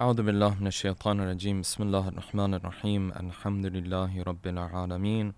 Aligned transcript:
أعوذ 0.00 0.22
بالله 0.22 0.60
من 0.60 0.66
الشيطان 0.66 1.20
الرجيم 1.20 1.60
بسم 1.60 1.82
الله 1.82 2.08
الرحمن 2.08 2.54
الرحيم 2.54 3.12
الحمد 3.12 3.66
لله 3.66 4.22
رب 4.22 4.46
العالمين 4.46 5.32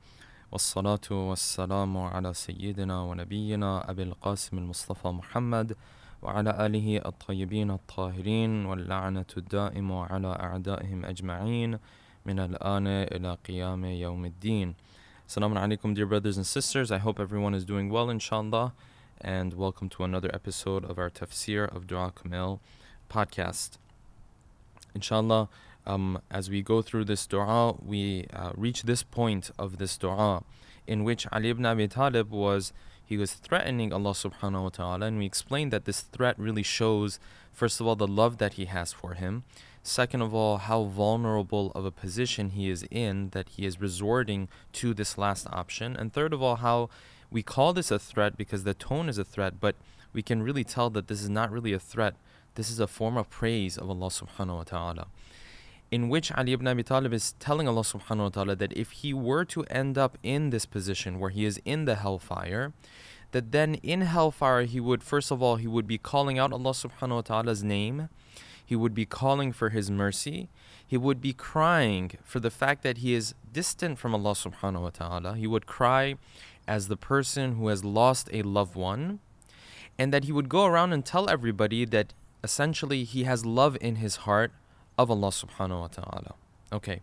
والصلاة 0.53 1.08
والسلام 1.11 1.97
على 1.99 2.35
سيدنا 2.35 3.03
ونبينا 3.03 3.91
أبي 3.91 4.03
القاسم 4.03 4.59
المصطفى 4.59 5.09
محمد 5.09 5.77
وعلى 6.23 6.67
آله 6.67 7.03
الطيبين 7.07 7.71
الطاهرين 7.71 8.67
واللعنة 8.67 9.30
الدائم 9.37 9.93
على 9.93 10.33
أعدائهم 10.46 11.05
أجمعين 11.05 11.79
من 12.27 12.39
الآن 12.39 12.87
إلى 12.87 13.37
قيام 13.49 13.85
يوم 13.85 14.25
الدين 14.25 14.75
Assalamu 15.29 15.57
alaikum, 15.57 15.95
dear 15.95 16.07
brothers 16.07 16.37
and 16.37 16.47
sisters. 16.47 16.93
I 16.93 16.99
hope 16.99 17.19
everyone 17.19 17.55
is 17.55 17.65
doing 17.65 17.89
well, 17.91 18.11
inshallah, 18.11 18.75
and 19.21 19.55
welcome 19.55 19.89
to 19.89 20.05
another 20.05 20.31
episode 20.33 20.85
of 20.85 20.99
our 20.99 21.11
Tafsir 21.11 21.75
of 21.75 21.87
Dua 21.87 22.13
Kamil 22.13 22.61
podcast. 23.09 23.82
Inshallah, 24.95 25.49
um, 25.87 26.21
as 26.31 26.49
we 26.51 26.63
go 26.63 26.82
through 26.82 27.07
this 27.07 27.27
dua, 27.27 27.75
we 27.85 28.27
uh, 28.33 28.53
reach 28.57 28.83
this 28.85 29.03
point 29.03 29.50
of 29.59 29.79
this 29.79 29.96
dua 29.96 30.43
in 30.87 31.05
which 31.05 31.27
Ali 31.33 31.50
ibn 31.50 31.67
Abi 31.67 31.89
Talib 31.89 32.30
was 32.30 32.73
he 33.05 33.16
was 33.16 33.34
threatening 33.34 33.92
Allah 33.92 34.12
subhanahu 34.12 34.62
wa 34.62 34.69
ta'ala 34.70 35.06
and 35.06 35.19
we 35.19 35.27
explained 35.27 35.73
that 35.73 35.84
this 35.84 36.00
threat 36.00 36.38
really 36.38 36.62
shows 36.62 37.20
first 37.52 37.80
of 37.80 37.86
all 37.86 37.97
the 37.97 38.06
love 38.06 38.38
that 38.38 38.55
he 38.55 38.64
has 38.66 38.92
for 38.92 39.14
him. 39.14 39.45
Second 39.83 40.23
of 40.23 40.34
all 40.34 40.59
how 40.59 40.84
vulnerable 40.84 41.72
of 41.74 41.84
a 41.84 41.91
position 41.91 42.50
he 42.50 42.70
is 42.70 42.84
in 42.91 43.30
that 43.30 43.50
he 43.50 43.66
is 43.66 43.80
resorting 43.80 44.48
to 44.72 44.95
this 44.95 45.19
last 45.19 45.47
option. 45.52 45.97
And 45.97 46.12
third 46.12 46.33
of 46.33 46.42
all 46.42 46.56
how 46.56 46.88
we 47.30 47.42
call 47.42 47.72
this 47.72 47.91
a 47.91 47.98
threat 47.98 48.36
because 48.36 48.64
the 48.64 48.74
tone 48.74 49.09
is 49.09 49.19
a 49.19 49.24
threat 49.24 49.61
but 49.61 49.77
we 50.12 50.22
can 50.22 50.42
really 50.42 50.64
tell 50.64 50.91
that 50.91 51.09
this 51.09 51.22
is 51.22 51.30
not 51.30 51.50
really 51.50 51.72
a 51.72 51.78
threat 51.78 52.14
this 52.55 52.70
is 52.70 52.80
a 52.80 52.87
form 52.87 53.16
of 53.16 53.30
praise 53.30 53.79
of 53.79 53.88
Allah 53.88 54.09
subhanahu 54.09 54.56
wa 54.56 54.62
ta'ala. 54.65 55.06
In 55.91 56.09
which 56.09 56.33
Ali 56.33 56.52
ibn 56.52 56.66
Abi 56.66 56.83
Talib 56.83 57.12
is 57.12 57.33
telling 57.38 57.69
Allah 57.69 57.83
subhanahu 57.83 58.19
wa 58.19 58.28
ta'ala 58.28 58.56
that 58.56 58.72
if 58.72 58.91
he 58.91 59.12
were 59.12 59.44
to 59.47 59.64
end 59.64 59.98
up 59.98 60.17
in 60.22 60.50
this 60.50 60.67
position 60.67 61.19
where 61.19 61.31
he 61.31 61.44
is 61.44 61.61
in 61.64 61.84
the 61.84 61.97
hellfire, 61.97 62.72
that 63.33 63.53
then 63.53 63.75
in 63.77 64.03
hellfire 64.03 64.62
he 64.62 64.81
would 64.81 65.03
first 65.03 65.31
of 65.31 65.42
all 65.42 65.56
he 65.56 65.67
would 65.67 65.86
be 65.86 65.98
calling 65.98 66.39
out 66.39 66.53
Allah 66.53 66.70
subhanahu 66.70 67.14
wa 67.17 67.20
ta'ala's 67.20 67.62
name, 67.62 68.09
he 68.64 68.77
would 68.77 68.94
be 68.94 69.05
calling 69.05 69.53
for 69.53 69.70
his 69.70 69.91
mercy, 69.91 70.48
he 70.87 70.97
would 70.97 71.20
be 71.20 71.33
crying 71.33 72.12
for 72.22 72.41
the 72.41 72.50
fact 72.50 72.83
that 72.83 72.98
he 72.98 73.14
is 73.14 73.34
distant 73.53 73.98
from 73.98 74.14
Allah 74.14 74.33
subhanahu 74.33 74.83
wa 74.83 74.91
ta'ala. 74.91 75.37
He 75.37 75.47
would 75.47 75.66
cry 75.66 76.16
as 76.69 76.89
the 76.89 76.97
person 76.97 77.56
who 77.56 77.69
has 77.69 77.84
lost 77.84 78.28
a 78.33 78.42
loved 78.42 78.77
one, 78.77 79.20
and 79.98 80.12
that 80.12 80.25
he 80.25 80.33
would 80.33 80.48
go 80.48 80.64
around 80.64 80.92
and 80.92 81.05
tell 81.05 81.28
everybody 81.28 81.84
that 81.87 82.14
essentially 82.42 83.04
he 83.04 83.24
has 83.24 83.44
love 83.44 83.76
in 83.80 83.96
his 83.96 84.16
heart 84.16 84.52
of 84.98 85.10
Allah 85.10 85.28
subhanahu 85.28 85.80
wa 85.80 85.86
ta'ala. 85.88 86.34
Okay. 86.72 87.00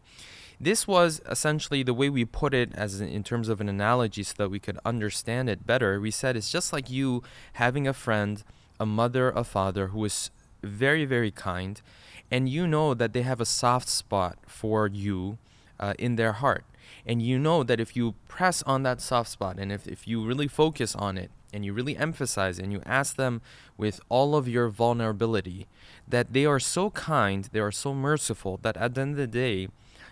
This 0.59 0.87
was 0.87 1.21
essentially 1.29 1.83
the 1.83 1.93
way 1.93 2.09
we 2.09 2.25
put 2.25 2.53
it 2.53 2.71
as 2.75 2.99
in 2.99 3.23
terms 3.23 3.47
of 3.47 3.61
an 3.61 3.69
analogy 3.69 4.23
so 4.23 4.33
that 4.37 4.49
we 4.49 4.59
could 4.59 4.77
understand 4.83 5.49
it 5.49 5.65
better. 5.65 6.01
We 6.01 6.11
said 6.11 6.35
it's 6.35 6.51
just 6.51 6.73
like 6.73 6.89
you 6.89 7.23
having 7.53 7.87
a 7.87 7.93
friend, 7.93 8.43
a 8.79 8.85
mother, 8.85 9.29
a 9.29 9.45
father 9.45 9.87
who 9.87 10.03
is 10.03 10.31
very, 10.61 11.05
very 11.05 11.31
kind, 11.31 11.81
and 12.29 12.49
you 12.49 12.67
know 12.67 12.93
that 12.93 13.13
they 13.13 13.21
have 13.21 13.39
a 13.39 13.45
soft 13.45 13.87
spot 13.87 14.37
for 14.47 14.87
you 14.87 15.37
uh, 15.79 15.93
in 15.97 16.17
their 16.17 16.33
heart. 16.33 16.65
And 17.05 17.21
you 17.21 17.39
know 17.39 17.63
that 17.63 17.79
if 17.79 17.95
you 17.95 18.15
press 18.27 18.61
on 18.63 18.83
that 18.83 18.99
soft 18.99 19.29
spot 19.29 19.57
and 19.57 19.71
if, 19.71 19.87
if 19.87 20.07
you 20.07 20.25
really 20.25 20.47
focus 20.47 20.93
on 20.95 21.17
it, 21.17 21.31
and 21.53 21.65
you 21.65 21.73
really 21.73 21.97
emphasize 21.97 22.59
and 22.59 22.71
you 22.71 22.81
ask 22.85 23.15
them 23.15 23.41
with 23.77 23.99
all 24.09 24.35
of 24.35 24.47
your 24.47 24.69
vulnerability 24.69 25.67
that 26.07 26.33
they 26.33 26.45
are 26.45 26.59
so 26.59 26.89
kind, 26.91 27.49
they 27.51 27.59
are 27.59 27.71
so 27.71 27.93
merciful 27.93 28.59
that 28.61 28.77
at 28.77 28.95
the 28.95 29.01
end 29.01 29.11
of 29.11 29.17
the 29.17 29.27
day, 29.27 29.67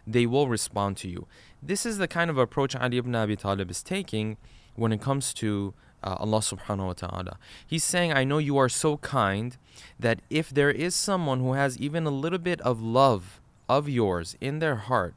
they 0.05 0.25
will 0.25 0.47
respond 0.47 0.97
to 0.97 1.09
you. 1.09 1.27
This 1.61 1.85
is 1.85 1.97
the 1.97 2.07
kind 2.07 2.29
of 2.29 2.37
approach 2.37 2.75
Ali 2.75 2.97
ibn 2.97 3.13
Abi 3.15 3.35
Talib 3.35 3.69
is 3.69 3.83
taking 3.83 4.37
when 4.75 4.91
it 4.91 5.01
comes 5.01 5.33
to 5.35 5.73
uh, 6.03 6.15
Allah 6.19 6.39
subhanahu 6.39 6.87
wa 6.87 6.93
ta'ala. 6.93 7.37
He's 7.65 7.83
saying, 7.83 8.13
I 8.13 8.23
know 8.23 8.37
you 8.37 8.57
are 8.57 8.69
so 8.69 8.97
kind 8.97 9.57
that 9.99 10.21
if 10.29 10.49
there 10.49 10.71
is 10.71 10.95
someone 10.95 11.39
who 11.39 11.53
has 11.53 11.77
even 11.77 12.05
a 12.05 12.11
little 12.11 12.39
bit 12.39 12.61
of 12.61 12.81
love 12.81 13.41
of 13.67 13.89
yours 13.89 14.37
in 14.39 14.59
their 14.59 14.75
heart, 14.75 15.15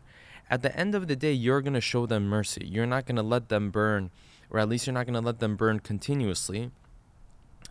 at 0.51 0.63
the 0.63 0.77
end 0.77 0.95
of 0.95 1.07
the 1.07 1.15
day, 1.15 1.33
you're 1.33 1.61
going 1.61 1.75
to 1.75 1.81
show 1.81 2.07
them 2.07 2.27
mercy. 2.27 2.67
You're 2.67 2.87
not 2.87 3.07
going 3.07 3.17
to 3.17 3.23
let 3.23 3.49
them 3.49 3.71
burn 3.71 4.11
or 4.51 4.59
at 4.59 4.69
least 4.69 4.87
you're 4.87 4.95
not 4.95 5.07
going 5.07 5.15
to 5.15 5.27
let 5.27 5.39
them 5.39 5.57
burn 5.57 5.81
continuously. 5.81 6.71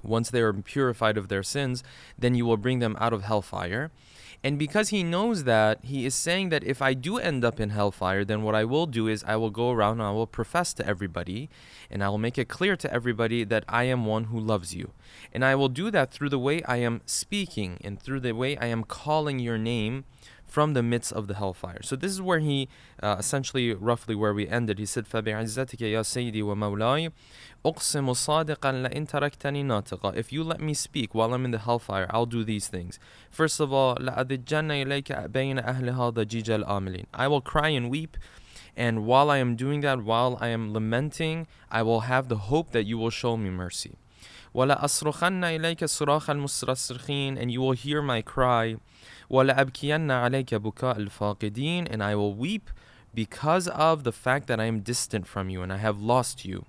Once 0.04 0.30
they 0.30 0.42
are 0.42 0.54
purified 0.54 1.18
of 1.18 1.28
their 1.28 1.44
sins, 1.44 1.84
then 2.18 2.34
you 2.34 2.46
will 2.46 2.58
bring 2.58 2.80
them 2.80 2.96
out 3.00 3.14
of 3.14 3.24
hellfire. 3.24 3.92
And 4.42 4.58
because 4.58 4.90
he 4.90 5.04
knows 5.04 5.44
that, 5.44 5.80
he 5.84 6.06
is 6.06 6.16
saying 6.16 6.48
that 6.50 6.64
if 6.64 6.82
I 6.82 6.94
do 6.94 7.18
end 7.18 7.44
up 7.44 7.60
in 7.60 7.72
hellfire, 7.72 8.24
then 8.24 8.42
what 8.42 8.56
I 8.56 8.64
will 8.64 8.86
do 8.86 9.08
is 9.08 9.22
I 9.26 9.36
will 9.36 9.50
go 9.50 9.72
around 9.72 10.00
and 10.00 10.04
I 10.04 10.12
will 10.12 10.28
profess 10.28 10.74
to 10.76 10.88
everybody, 10.88 11.50
and 11.92 12.02
I 12.02 12.08
will 12.08 12.18
make 12.18 12.38
it 12.38 12.48
clear 12.48 12.78
to 12.78 12.94
everybody 12.94 13.44
that 13.44 13.66
I 13.68 13.84
am 13.84 14.06
one 14.06 14.26
who 14.26 14.40
loves 14.40 14.74
you. 14.74 14.92
And 15.34 15.44
I 15.44 15.56
will 15.56 15.68
do 15.68 15.92
that 15.92 16.12
through 16.12 16.30
the 16.30 16.40
way 16.40 16.64
I 16.64 16.78
am 16.78 17.02
speaking 17.06 17.80
and 17.84 18.02
through 18.02 18.22
the 18.22 18.32
way 18.32 18.56
I 18.58 18.68
am 18.68 18.86
calling 18.86 19.40
your 19.40 19.58
name 19.58 20.06
from 20.49 20.75
the 20.75 20.83
midst 20.83 21.13
of 21.13 21.27
the 21.27 21.35
hellfire. 21.35 21.81
So 21.83 21.97
this 21.97 22.13
is 22.13 22.23
where 22.23 22.39
he, 22.39 22.69
uh, 23.03 23.17
essentially, 23.19 23.73
roughly 23.75 24.15
where 24.15 24.33
we 24.33 24.49
ended. 24.49 24.79
He 24.79 24.87
said, 24.87 25.09
فَبِعِزَّتِكَ 25.09 25.79
يَا 25.79 26.03
سَيِّدِي 26.03 26.43
وَمَوْلَاي 26.43 27.11
أُقْسِمُ 27.65 28.13
صَادِقًا 28.13 28.89
لَإِن 28.89 29.09
تَرَكْتَنِي 29.09 29.65
نَاطِقًا 29.65 30.17
If 30.17 30.33
you 30.33 30.45
let 30.45 30.61
me 30.61 30.75
speak 30.75 31.15
while 31.15 31.35
I'm 31.35 31.45
in 31.45 31.51
the 31.51 31.59
hellfire, 31.59 32.07
I'll 32.11 32.27
do 32.27 32.45
these 32.45 32.69
things. 32.69 32.99
First 33.31 33.59
of 33.59 33.73
all, 33.73 33.97
لَأَذِجَّنَّ 33.97 34.71
إِلَيْكَ 34.87 35.31
بَيْنَ 35.31 35.65
أَهْلِ 35.65 35.91
هَذَا 35.97 36.25
جِيجَ 36.25 36.65
الْآمِلِينَ 36.65 37.07
I 37.13 37.27
will 37.27 37.41
cry 37.41 37.71
and 37.71 37.91
weep 37.91 38.17
and 38.77 39.07
while 39.07 39.31
I 39.31 39.39
am 39.39 39.55
doing 39.57 39.83
that, 39.83 40.03
while 40.03 40.37
I 40.41 40.49
am 40.49 40.73
lamenting, 40.73 41.47
I 41.71 41.83
will 41.83 42.01
have 42.01 42.29
the 42.29 42.37
hope 42.37 42.73
that 42.73 42.85
you 42.87 42.99
will 42.99 43.11
show 43.11 43.37
me 43.37 43.51
mercy. 43.51 43.97
وَلَأَصْرُخَنَّ 44.55 45.43
إِلَيْكَ 45.43 45.79
صُرَاخَ 45.79 46.31
الْمُسْرَصِرْخِينَ 46.31 47.39
And 47.41 47.51
you 47.51 47.61
will 47.61 47.73
hear 47.73 48.03
my 48.03 48.23
cry 48.23 48.77
وَلَأَبْكِيَنَّ 49.31 50.11
عَلَيْكَ 50.11 50.55
بُكَاءَ 50.55 50.97
الْفَاقِدِينَ 50.99 51.89
And 51.91 52.03
I 52.03 52.15
will 52.15 52.35
weep 52.35 52.71
because 53.15 53.69
of 53.69 54.05
the 54.05 54.13
fact 54.13 54.47
that 54.49 54.61
I 54.61 54.65
am 54.65 54.81
distant 54.81 55.27
from 55.27 55.49
you 55.49 55.63
and 55.63 55.73
I 55.73 55.79
have 55.79 56.01
lost 56.01 56.45
you. 56.45 56.65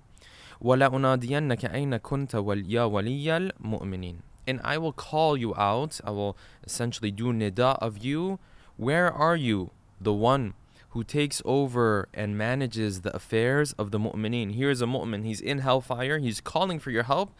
وَلَأُنَادِيَنَّكَ 0.62 1.70
أَيْنَ 1.72 1.98
كُنْتَ 2.00 2.32
وَيَا 2.34 2.90
وَلِيَّ 2.90 3.52
الْمُؤْمِنِينَ 3.62 4.16
And 4.46 4.60
I 4.64 4.78
will 4.78 4.92
call 4.92 5.36
you 5.36 5.54
out, 5.54 6.00
I 6.04 6.10
will 6.10 6.36
essentially 6.64 7.10
do 7.10 7.32
nida 7.32 7.78
of 7.80 7.98
you. 7.98 8.38
Where 8.76 9.12
are 9.12 9.36
you, 9.36 9.70
the 10.00 10.12
one 10.12 10.54
who 10.90 11.04
takes 11.04 11.42
over 11.44 12.08
and 12.14 12.38
manages 12.38 13.02
the 13.02 13.14
affairs 13.14 13.72
of 13.74 13.90
the 13.90 13.98
mu'mineen? 13.98 14.54
Here 14.54 14.70
is 14.70 14.80
a 14.80 14.86
mu'min, 14.86 15.24
he's 15.24 15.40
in 15.40 15.58
hellfire, 15.58 16.18
he's 16.18 16.40
calling 16.40 16.78
for 16.78 16.90
your 16.90 17.02
help, 17.02 17.34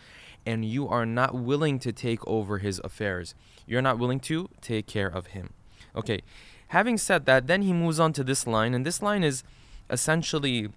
and 0.46 0.66
you 0.66 0.88
are 0.88 1.06
not 1.06 1.36
willing 1.36 1.80
to 1.80 1.92
take 1.92 2.26
over 2.28 2.58
his 2.60 2.80
affairs. 2.84 3.36
You're 3.66 3.82
not 3.82 4.00
willing 4.00 4.20
to 4.22 4.50
take 4.62 4.88
care 4.88 5.08
of 5.08 5.28
him. 5.28 5.54
Okay, 5.96 6.22
having 6.70 6.98
said 6.98 7.26
that, 7.26 7.48
then 7.48 7.62
he 7.62 7.74
moves 7.74 8.00
on 8.00 8.14
to 8.14 8.24
this 8.24 8.48
line, 8.48 8.74
and 8.74 8.86
this 8.86 9.02
line 9.02 9.24
is 9.24 9.44
essentially 9.90 10.70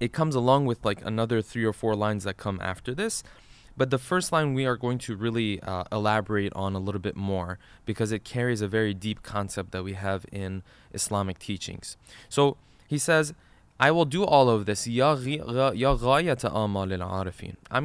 it 0.00 0.12
comes 0.12 0.34
along 0.34 0.66
with 0.66 0.84
like 0.84 1.04
another 1.04 1.42
three 1.42 1.64
or 1.64 1.72
four 1.72 1.94
lines 1.94 2.24
that 2.24 2.36
come 2.36 2.60
after 2.62 2.94
this. 2.94 3.22
But 3.76 3.90
the 3.90 3.98
first 3.98 4.32
line 4.32 4.54
we 4.54 4.66
are 4.66 4.76
going 4.76 4.98
to 4.98 5.14
really 5.14 5.60
uh, 5.60 5.84
elaborate 5.92 6.52
on 6.54 6.74
a 6.74 6.80
little 6.80 7.00
bit 7.00 7.14
more 7.14 7.60
because 7.86 8.10
it 8.10 8.24
carries 8.24 8.60
a 8.60 8.66
very 8.66 8.92
deep 8.92 9.22
concept 9.22 9.70
that 9.70 9.84
we 9.84 9.92
have 9.92 10.26
in 10.32 10.64
Islamic 10.92 11.38
teachings. 11.38 11.96
So 12.28 12.56
he 12.88 12.98
says, 12.98 13.34
I 13.80 13.90
will 13.90 14.04
do 14.04 14.24
all 14.24 14.50
of 14.50 14.66
this. 14.66 14.86
I'm 14.86 14.98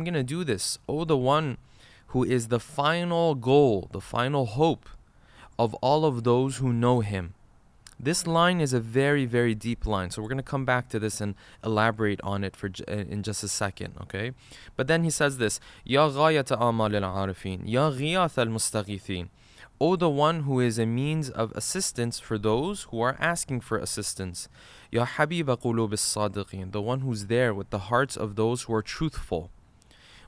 going 0.04 0.14
to 0.14 0.24
do 0.24 0.44
this. 0.44 0.80
Oh, 0.90 1.06
the 1.06 1.18
one 1.18 1.58
who 2.08 2.24
is 2.24 2.48
the 2.48 2.60
final 2.60 3.36
goal, 3.36 3.90
the 3.92 4.02
final 4.02 4.46
hope 4.46 4.90
of 5.58 5.74
all 5.76 6.06
of 6.06 6.24
those 6.24 6.58
who 6.58 6.74
know 6.74 7.02
him. 7.02 7.34
This 8.00 8.26
line 8.28 8.60
is 8.60 8.74
a 8.74 8.80
very, 8.80 9.26
very 9.26 9.56
deep 9.56 9.86
line. 9.86 10.10
So 10.10 10.22
we're 10.22 10.28
going 10.28 10.38
to 10.38 10.44
come 10.44 10.66
back 10.66 10.90
to 10.90 11.00
this 11.00 11.22
and 11.22 11.36
elaborate 11.64 12.20
on 12.22 12.44
it 12.44 12.56
for 12.56 12.70
in 12.88 13.24
just 13.24 13.44
a 13.44 13.48
second, 13.48 13.94
okay? 14.02 14.32
But 14.76 14.88
then 14.88 15.04
he 15.04 15.10
says 15.10 15.38
this, 15.38 15.60
Ya 15.86 16.10
ghayata 16.10 16.58
amal 16.60 16.96
al-arifin, 16.96 17.62
Ya 17.66 17.88
al-mustaghithin. 17.88 19.30
O 19.86 19.98
the 19.98 20.10
one 20.10 20.44
who 20.44 20.62
is 20.62 20.80
a 20.80 20.86
means 20.86 21.30
of 21.30 21.52
assistance 21.52 22.18
for 22.18 22.38
those 22.38 22.84
who 22.84 23.02
are 23.02 23.18
asking 23.20 23.60
for 23.60 23.78
assistance. 23.78 24.48
Ya 24.92 25.06
Habiba 25.06 25.58
qulub 25.58 26.72
the 26.72 26.82
one 26.82 27.02
who's 27.02 27.26
there 27.26 27.54
with 27.54 27.70
the 27.70 27.80
hearts 27.92 28.16
of 28.16 28.38
those 28.38 28.62
who 28.62 28.74
are 28.74 28.82
truthful. 28.82 29.52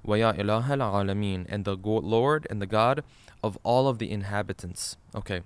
Wa 0.03 0.15
ya 0.15 0.33
ilaha 0.37 0.73
al-alamin, 0.73 1.45
and 1.47 1.63
the 1.63 1.77
Lord 1.77 2.45
and 2.49 2.61
the 2.61 2.65
God 2.65 3.01
of 3.41 3.57
all 3.63 3.87
of 3.87 3.97
the 3.97 4.11
inhabitants. 4.11 4.97
Okay. 5.15 5.39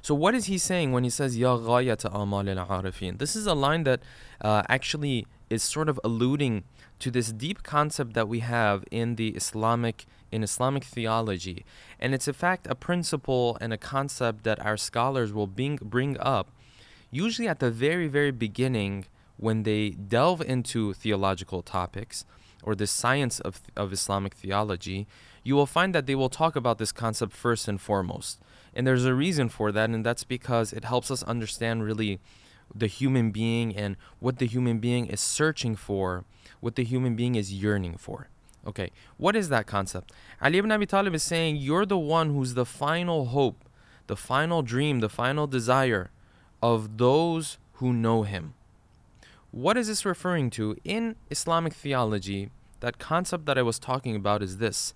So 0.00 0.14
what 0.14 0.34
is 0.34 0.46
he 0.46 0.56
saying 0.56 0.92
when 0.92 1.04
he 1.04 1.10
says 1.10 1.36
Ya 1.36 1.58
ghayata 1.58 2.08
amal 2.10 2.48
al-arifin? 2.48 3.18
This 3.18 3.36
is 3.36 3.46
a 3.46 3.52
line 3.52 3.84
that 3.84 4.00
uh, 4.40 4.62
actually 4.70 5.26
is 5.54 5.62
sort 5.62 5.88
of 5.88 5.98
alluding 6.04 6.64
to 6.98 7.10
this 7.10 7.32
deep 7.32 7.62
concept 7.62 8.14
that 8.14 8.28
we 8.28 8.40
have 8.40 8.84
in 8.90 9.16
the 9.16 9.28
Islamic 9.30 10.06
in 10.30 10.42
Islamic 10.42 10.84
theology. 10.84 11.64
And 12.00 12.12
it's 12.12 12.26
in 12.26 12.34
fact 12.34 12.66
a 12.68 12.74
principle 12.74 13.56
and 13.60 13.72
a 13.72 13.78
concept 13.78 14.42
that 14.44 14.58
our 14.58 14.76
scholars 14.76 15.32
will 15.32 15.46
bring, 15.46 15.76
bring 15.76 16.18
up 16.18 16.50
usually 17.14 17.46
at 17.46 17.60
the 17.60 17.70
very, 17.70 18.08
very 18.08 18.32
beginning 18.32 19.06
when 19.36 19.62
they 19.62 19.90
delve 19.90 20.42
into 20.42 20.92
theological 20.94 21.62
topics 21.62 22.24
or 22.62 22.74
the 22.74 22.86
science 22.86 23.38
of, 23.40 23.60
of 23.76 23.92
Islamic 23.92 24.34
theology, 24.34 25.06
you 25.44 25.54
will 25.54 25.66
find 25.66 25.94
that 25.94 26.06
they 26.06 26.14
will 26.14 26.28
talk 26.28 26.56
about 26.56 26.78
this 26.78 26.92
concept 26.92 27.32
first 27.32 27.68
and 27.68 27.80
foremost. 27.80 28.40
And 28.74 28.86
there's 28.86 29.04
a 29.04 29.14
reason 29.14 29.48
for 29.48 29.70
that, 29.70 29.90
and 29.90 30.04
that's 30.04 30.24
because 30.24 30.72
it 30.72 30.84
helps 30.84 31.10
us 31.10 31.22
understand 31.22 31.84
really 31.84 32.18
the 32.74 32.86
human 32.86 33.30
being 33.30 33.74
and 33.74 33.96
what 34.20 34.38
the 34.38 34.46
human 34.46 34.78
being 34.78 35.06
is 35.06 35.20
searching 35.20 35.76
for, 35.76 36.24
what 36.60 36.74
the 36.76 36.84
human 36.84 37.14
being 37.14 37.34
is 37.34 37.52
yearning 37.52 37.96
for. 37.96 38.28
Okay, 38.66 38.90
what 39.18 39.36
is 39.36 39.50
that 39.50 39.66
concept? 39.66 40.12
Ali 40.40 40.58
ibn 40.58 40.72
Abi 40.72 40.86
Talib 40.86 41.14
is 41.14 41.22
saying, 41.22 41.56
You're 41.56 41.84
the 41.84 41.98
one 41.98 42.30
who's 42.30 42.54
the 42.54 42.64
final 42.64 43.26
hope, 43.26 43.64
the 44.06 44.16
final 44.16 44.62
dream, 44.62 45.00
the 45.00 45.08
final 45.08 45.46
desire 45.46 46.10
of 46.62 46.96
those 46.96 47.58
who 47.74 47.92
know 47.92 48.22
him. 48.22 48.54
What 49.50 49.76
is 49.76 49.88
this 49.88 50.04
referring 50.04 50.50
to? 50.50 50.76
In 50.82 51.16
Islamic 51.30 51.74
theology, 51.74 52.50
that 52.80 52.98
concept 52.98 53.46
that 53.46 53.58
I 53.58 53.62
was 53.62 53.78
talking 53.78 54.16
about 54.16 54.42
is 54.42 54.58
this 54.58 54.94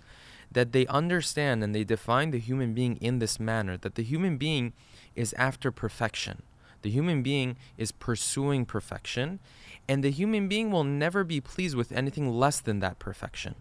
that 0.51 0.73
they 0.73 0.87
understand 0.87 1.63
and 1.63 1.75
they 1.75 1.85
define 1.85 2.31
the 2.31 2.39
human 2.39 2.73
being 2.73 2.97
in 2.97 3.19
this 3.19 3.39
manner 3.39 3.77
that 3.77 3.97
the 3.97 4.03
human 4.03 4.39
being 4.39 4.73
is 5.15 5.35
after 5.35 5.71
perfection. 5.71 6.43
The 6.83 6.91
human 6.91 7.23
being 7.23 7.57
is 7.77 7.93
pursuing 7.93 8.65
perfection, 8.65 9.41
and 9.89 10.05
the 10.05 10.11
human 10.11 10.49
being 10.49 10.71
will 10.71 10.85
never 10.85 11.25
be 11.25 11.41
pleased 11.41 11.77
with 11.77 11.93
anything 11.93 12.31
less 12.31 12.61
than 12.61 12.81
that 12.81 12.99
perfection. 12.99 13.55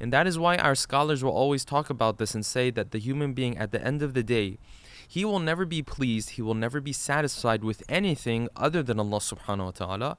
And 0.00 0.12
that 0.12 0.26
is 0.26 0.38
why 0.38 0.56
our 0.56 0.74
scholars 0.74 1.22
will 1.22 1.32
always 1.32 1.64
talk 1.64 1.90
about 1.90 2.18
this 2.18 2.34
and 2.34 2.44
say 2.44 2.70
that 2.70 2.90
the 2.90 2.98
human 2.98 3.34
being, 3.34 3.56
at 3.58 3.72
the 3.72 3.84
end 3.84 4.02
of 4.02 4.14
the 4.14 4.22
day, 4.22 4.58
he 5.06 5.24
will 5.24 5.38
never 5.38 5.64
be 5.64 5.82
pleased, 5.82 6.30
he 6.30 6.42
will 6.42 6.54
never 6.54 6.80
be 6.80 6.92
satisfied 6.92 7.62
with 7.62 7.82
anything 7.88 8.48
other 8.56 8.82
than 8.82 8.98
Allah 8.98 9.18
subhanahu 9.18 9.64
wa 9.66 9.70
ta'ala 9.70 10.16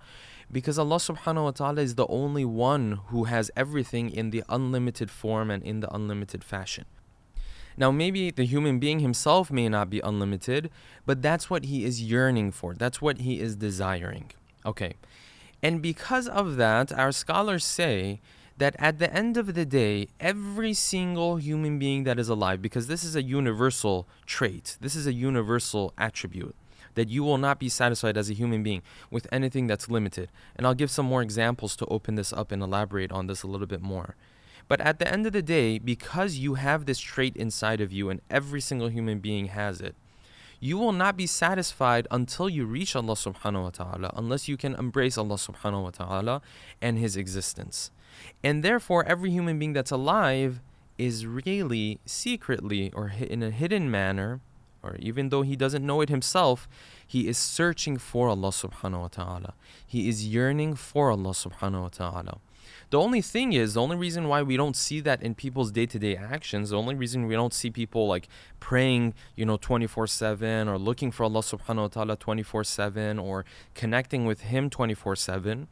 because 0.52 0.80
Allah 0.80 0.96
subhanahu 0.96 1.44
wa 1.44 1.52
ta'ala 1.52 1.82
is 1.82 1.96
the 1.96 2.08
only 2.08 2.46
one 2.46 3.00
who 3.08 3.26
has 3.26 3.52
everything 3.56 4.10
in 4.10 4.30
the 4.30 4.44
unlimited 4.48 5.12
form 5.12 5.52
and 5.52 5.62
in 5.64 5.82
the 5.82 5.94
unlimited 5.94 6.44
fashion. 6.44 6.86
Now, 7.78 7.92
maybe 7.92 8.32
the 8.32 8.46
human 8.46 8.80
being 8.80 9.00
himself 9.00 9.52
may 9.52 9.70
not 9.70 9.90
be 9.90 10.00
unlimited, 10.00 10.72
but 11.06 11.22
that's 11.22 11.50
what 11.50 11.66
he 11.66 11.86
is 11.86 12.02
yearning 12.02 12.52
for. 12.52 12.74
That's 12.74 13.02
what 13.02 13.20
he 13.20 13.40
is 13.40 13.56
desiring. 13.56 14.32
Okay. 14.66 14.96
And 15.62 15.82
because 15.82 16.28
of 16.28 16.58
that, 16.58 16.92
our 16.92 17.12
scholars 17.12 17.64
say 17.64 18.20
that 18.58 18.76
at 18.80 18.98
the 18.98 19.14
end 19.14 19.38
of 19.38 19.54
the 19.54 19.66
day, 19.66 20.08
every 20.20 20.74
single 20.74 21.38
human 21.38 21.78
being 21.78 22.04
that 22.06 22.18
is 22.18 22.30
alive, 22.30 22.62
because 22.62 22.88
this 22.88 23.04
is 23.04 23.16
a 23.16 23.22
universal 23.22 24.08
trait, 24.26 24.78
this 24.82 24.96
is 24.96 25.06
a 25.06 25.14
universal 25.14 25.94
attribute, 25.98 26.56
that 26.96 27.10
you 27.10 27.24
will 27.24 27.38
not 27.38 27.60
be 27.60 27.70
satisfied 27.70 28.18
as 28.18 28.30
a 28.32 28.34
human 28.34 28.64
being 28.64 28.82
with 29.12 29.28
anything 29.32 29.68
that's 29.68 29.88
limited. 29.90 30.30
And 30.56 30.66
I'll 30.66 30.74
give 30.74 30.90
some 30.90 31.06
more 31.06 31.22
examples 31.22 31.76
to 31.76 31.86
open 31.86 32.16
this 32.16 32.34
up 32.34 32.52
and 32.52 32.64
elaborate 32.64 33.12
on 33.12 33.28
this 33.28 33.44
a 33.44 33.48
little 33.48 33.68
bit 33.68 33.82
more. 33.82 34.16
But 34.68 34.82
at 34.82 35.00
the 35.00 35.12
end 35.12 35.26
of 35.26 35.34
the 35.34 35.42
day, 35.42 35.80
because 35.80 36.38
you 36.38 36.56
have 36.56 36.86
this 36.86 37.00
trait 37.00 37.36
inside 37.38 37.80
of 37.80 37.92
you 37.92 38.10
and 38.10 38.22
every 38.30 38.62
single 38.62 38.90
human 38.90 39.20
being 39.20 39.48
has 39.48 39.80
it, 39.80 39.96
you 40.60 40.78
will 40.78 40.92
not 40.92 41.16
be 41.16 41.28
satisfied 41.28 42.08
until 42.10 42.50
you 42.50 42.66
reach 42.66 42.96
Allah 42.96 43.14
subhanahu 43.14 43.64
wa 43.64 43.70
ta'ala, 43.70 44.12
unless 44.16 44.48
you 44.48 44.58
can 44.58 44.74
embrace 44.76 45.18
Allah 45.18 45.36
subhanahu 45.36 45.84
wa 45.84 45.90
ta'ala 45.92 46.42
and 46.82 46.98
His 46.98 47.16
existence. 47.16 47.92
And 48.44 48.64
therefore, 48.64 49.06
every 49.06 49.30
human 49.30 49.60
being 49.60 49.74
that's 49.74 49.92
alive 49.92 50.60
is 50.98 51.28
really 51.28 52.00
secretly 52.06 52.92
or 52.94 53.14
in 53.20 53.44
a 53.44 53.52
hidden 53.52 53.92
manner, 53.92 54.42
or 54.82 54.96
even 55.00 55.30
though 55.30 55.44
he 55.44 55.56
doesn't 55.56 55.86
know 55.86 56.02
it 56.02 56.10
himself, 56.10 56.68
he 57.06 57.28
is 57.28 57.38
searching 57.38 57.98
for 57.98 58.30
Allah 58.30 58.50
subhanahu 58.50 59.02
wa 59.02 59.08
ta'ala. 59.08 59.54
He 59.86 60.10
is 60.10 60.28
yearning 60.28 60.76
for 60.76 61.12
Allah 61.12 61.32
subhanahu 61.32 61.82
wa 61.82 61.90
ta'ala. 61.90 62.40
The 62.90 63.00
only 63.00 63.22
thing 63.22 63.54
is, 63.54 63.74
the 63.74 63.82
only 63.82 63.96
reason 63.96 64.28
why 64.28 64.42
we 64.42 64.58
don't 64.58 64.76
see 64.76 65.00
that 65.02 65.22
in 65.22 65.36
people's 65.36 65.72
day 65.72 65.86
to 65.86 66.00
day 66.00 66.16
actions, 66.16 66.70
the 66.70 66.78
only 66.78 66.96
reason 66.96 67.28
we 67.28 67.36
don't 67.36 67.54
see 67.54 67.70
people 67.70 68.08
like 68.08 68.28
praying, 68.60 69.14
you 69.36 69.46
know, 69.46 69.58
24 69.58 70.08
7 70.08 70.68
or 70.68 70.78
looking 70.78 71.12
for 71.12 71.24
Allah 71.24 71.42
subhanahu 71.42 71.82
wa 71.82 71.88
ta'ala 71.88 72.16
24 72.16 72.64
7 72.64 73.20
or 73.20 73.46
connecting 73.74 74.26
with 74.26 74.42
Him 74.42 74.70
24 74.70 75.16
7 75.16 75.68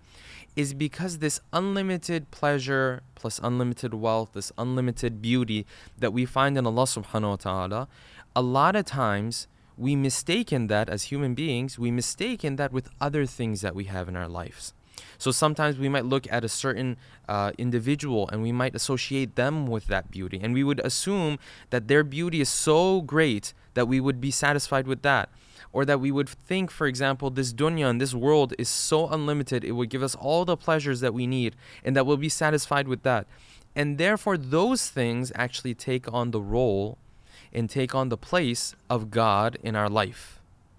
is 0.56 0.74
because 0.74 1.19
this 1.19 1.42
unlimited 1.51 2.31
pleasure 2.31 3.01
plus 3.15 3.39
unlimited 3.44 3.94
wealth, 3.94 4.31
this 4.33 4.51
unlimited 4.57 5.21
beauty 5.21 5.65
that 5.98 6.13
we 6.13 6.25
find 6.25 6.57
in 6.57 6.65
Allah 6.65 6.83
subhanahu 6.83 7.30
wa 7.30 7.36
ta'ala, 7.36 7.88
a 8.36 8.41
lot 8.41 8.75
of 8.75 8.86
times 8.86 9.48
we 9.77 9.95
mistaken 9.95 10.68
that 10.68 10.89
as 10.89 11.03
human 11.03 11.33
beings, 11.33 11.77
we 11.77 11.91
mistaken 11.91 12.56
that 12.56 12.71
with 12.71 12.89
other 13.01 13.25
things 13.25 13.62
that 13.62 13.75
we 13.75 13.86
have 13.86 14.07
in 14.07 14.15
our 14.15 14.30
lives. 14.30 14.74
So 15.17 15.31
sometimes 15.31 15.77
we 15.77 15.89
might 15.89 16.06
look 16.06 16.31
at 16.31 16.44
a 16.44 16.50
certain 16.50 16.97
uh, 17.27 17.51
individual 17.57 18.29
and 18.29 18.41
we 18.41 18.51
might 18.51 18.75
associate 18.75 19.35
them 19.35 19.67
with 19.67 19.88
that 19.88 20.12
beauty. 20.12 20.39
And 20.41 20.53
we 20.53 20.63
would 20.63 20.79
assume 20.79 21.39
that 21.69 21.88
their 21.88 22.03
beauty 22.03 22.41
is 22.41 22.50
so 22.50 23.01
great 23.01 23.53
that 23.73 23.88
we 23.88 24.00
would 24.00 24.19
be 24.19 24.31
satisfied 24.31 24.88
with 24.88 25.01
that. 25.03 25.29
Or 25.73 25.83
that 25.83 26.00
we 26.00 26.09
would 26.09 26.29
think, 26.29 26.71
for 26.71 26.88
example, 26.88 27.29
this 27.29 27.51
dunya 27.51 27.89
and 27.89 28.00
this 28.00 28.13
world 28.13 28.53
is 28.57 28.69
so 28.69 29.09
unlimited, 29.09 29.65
it 29.65 29.73
would 29.73 29.89
give 29.89 30.03
us 30.03 30.15
all 30.15 30.45
the 30.45 30.56
pleasures 30.56 31.01
that 31.01 31.13
we 31.13 31.27
need, 31.27 31.53
and 31.83 31.97
that 31.97 32.06
we'll 32.06 32.15
be 32.15 32.29
satisfied 32.29 32.88
with 32.88 33.03
that. 33.03 33.27
And 33.75 33.97
therefore, 33.97 34.38
those 34.38 34.88
things 34.88 35.33
actually 35.35 35.73
take 35.73 36.12
on 36.13 36.31
the 36.31 36.41
role 36.41 36.97
and 37.51 37.69
take 37.69 37.94
on 37.94 38.07
the 38.07 38.17
place 38.17 38.73
of 38.89 39.12
God 39.12 39.57
in 39.63 39.75
our 39.75 39.89
life. 39.89 40.35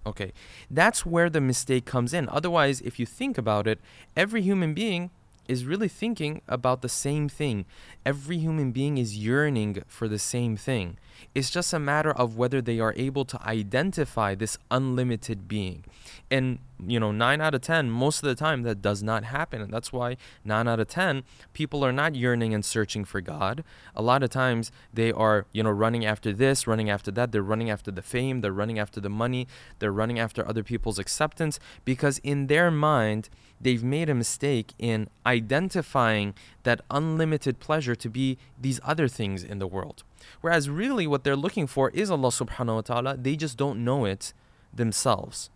Okay, 0.06 0.32
that's 0.70 1.05
where 1.05 1.29
the 1.29 1.41
mistake 1.41 1.85
comes 1.85 2.14
in. 2.14 2.29
Otherwise, 2.29 2.81
if 2.82 3.00
you 3.00 3.06
think 3.06 3.37
about 3.37 3.67
it, 3.67 3.81
every 4.17 4.41
human 4.41 4.73
being 4.73 5.11
is 5.49 5.64
really 5.64 5.88
thinking 5.88 6.43
about 6.49 6.81
the 6.81 6.88
same 6.88 7.29
thing. 7.29 7.67
Every 8.05 8.38
human 8.38 8.70
being 8.70 8.99
is 8.99 9.19
yearning 9.19 9.82
for 9.88 10.06
the 10.06 10.19
same 10.19 10.56
thing. 10.56 10.97
It's 11.34 11.50
just 11.50 11.72
a 11.72 11.78
matter 11.78 12.12
of 12.12 12.36
whether 12.36 12.60
they 12.60 12.80
are 12.80 12.94
able 12.96 13.24
to 13.26 13.42
identify 13.46 14.34
this 14.34 14.58
unlimited 14.70 15.48
being. 15.48 15.84
And, 16.30 16.58
you 16.84 16.98
know, 16.98 17.12
9 17.12 17.40
out 17.40 17.54
of 17.54 17.60
10, 17.60 17.90
most 17.90 18.22
of 18.22 18.28
the 18.28 18.34
time, 18.34 18.62
that 18.62 18.82
does 18.82 19.02
not 19.02 19.24
happen. 19.24 19.60
And 19.60 19.72
that's 19.72 19.92
why 19.92 20.16
9 20.44 20.66
out 20.66 20.80
of 20.80 20.88
10, 20.88 21.22
people 21.52 21.84
are 21.84 21.92
not 21.92 22.16
yearning 22.16 22.52
and 22.52 22.64
searching 22.64 23.04
for 23.04 23.20
God. 23.20 23.62
A 23.94 24.02
lot 24.02 24.22
of 24.22 24.30
times, 24.30 24.72
they 24.92 25.12
are, 25.12 25.46
you 25.52 25.62
know, 25.62 25.70
running 25.70 26.04
after 26.04 26.32
this, 26.32 26.66
running 26.66 26.90
after 26.90 27.10
that. 27.12 27.32
They're 27.32 27.42
running 27.42 27.70
after 27.70 27.90
the 27.90 28.02
fame, 28.02 28.40
they're 28.40 28.52
running 28.52 28.78
after 28.78 29.00
the 29.00 29.08
money, 29.08 29.46
they're 29.79 29.93
running 29.93 30.19
after 30.19 30.46
other 30.46 30.64
people's 30.64 30.98
acceptance 30.98 31.60
because 31.84 32.19
in 32.19 32.48
their 32.48 32.70
mind, 32.70 33.29
they've 33.60 33.84
made 33.84 34.08
a 34.08 34.14
mistake 34.14 34.74
in 34.79 35.08
identifying 35.24 36.34
that 36.64 36.81
unlimited 36.91 37.60
pleasure 37.60 37.94
to 37.94 38.08
be 38.10 38.38
these 38.60 38.81
other 38.84 39.08
things 39.08 39.43
in 39.44 39.58
the 39.58 39.67
world. 39.67 40.02
Whereas 40.40 40.68
really 40.68 41.06
what 41.06 41.24
they're 41.24 41.36
looking 41.36 41.66
for 41.66 41.90
is 41.90 42.10
Allah 42.10 42.28
subhanahu 42.28 42.74
wa 42.74 42.80
ta'ala, 42.80 43.16
they 43.16 43.36
just 43.36 43.56
don't 43.56 43.84
know 43.84 44.04
it 44.04 44.32
themselves. 44.72 45.50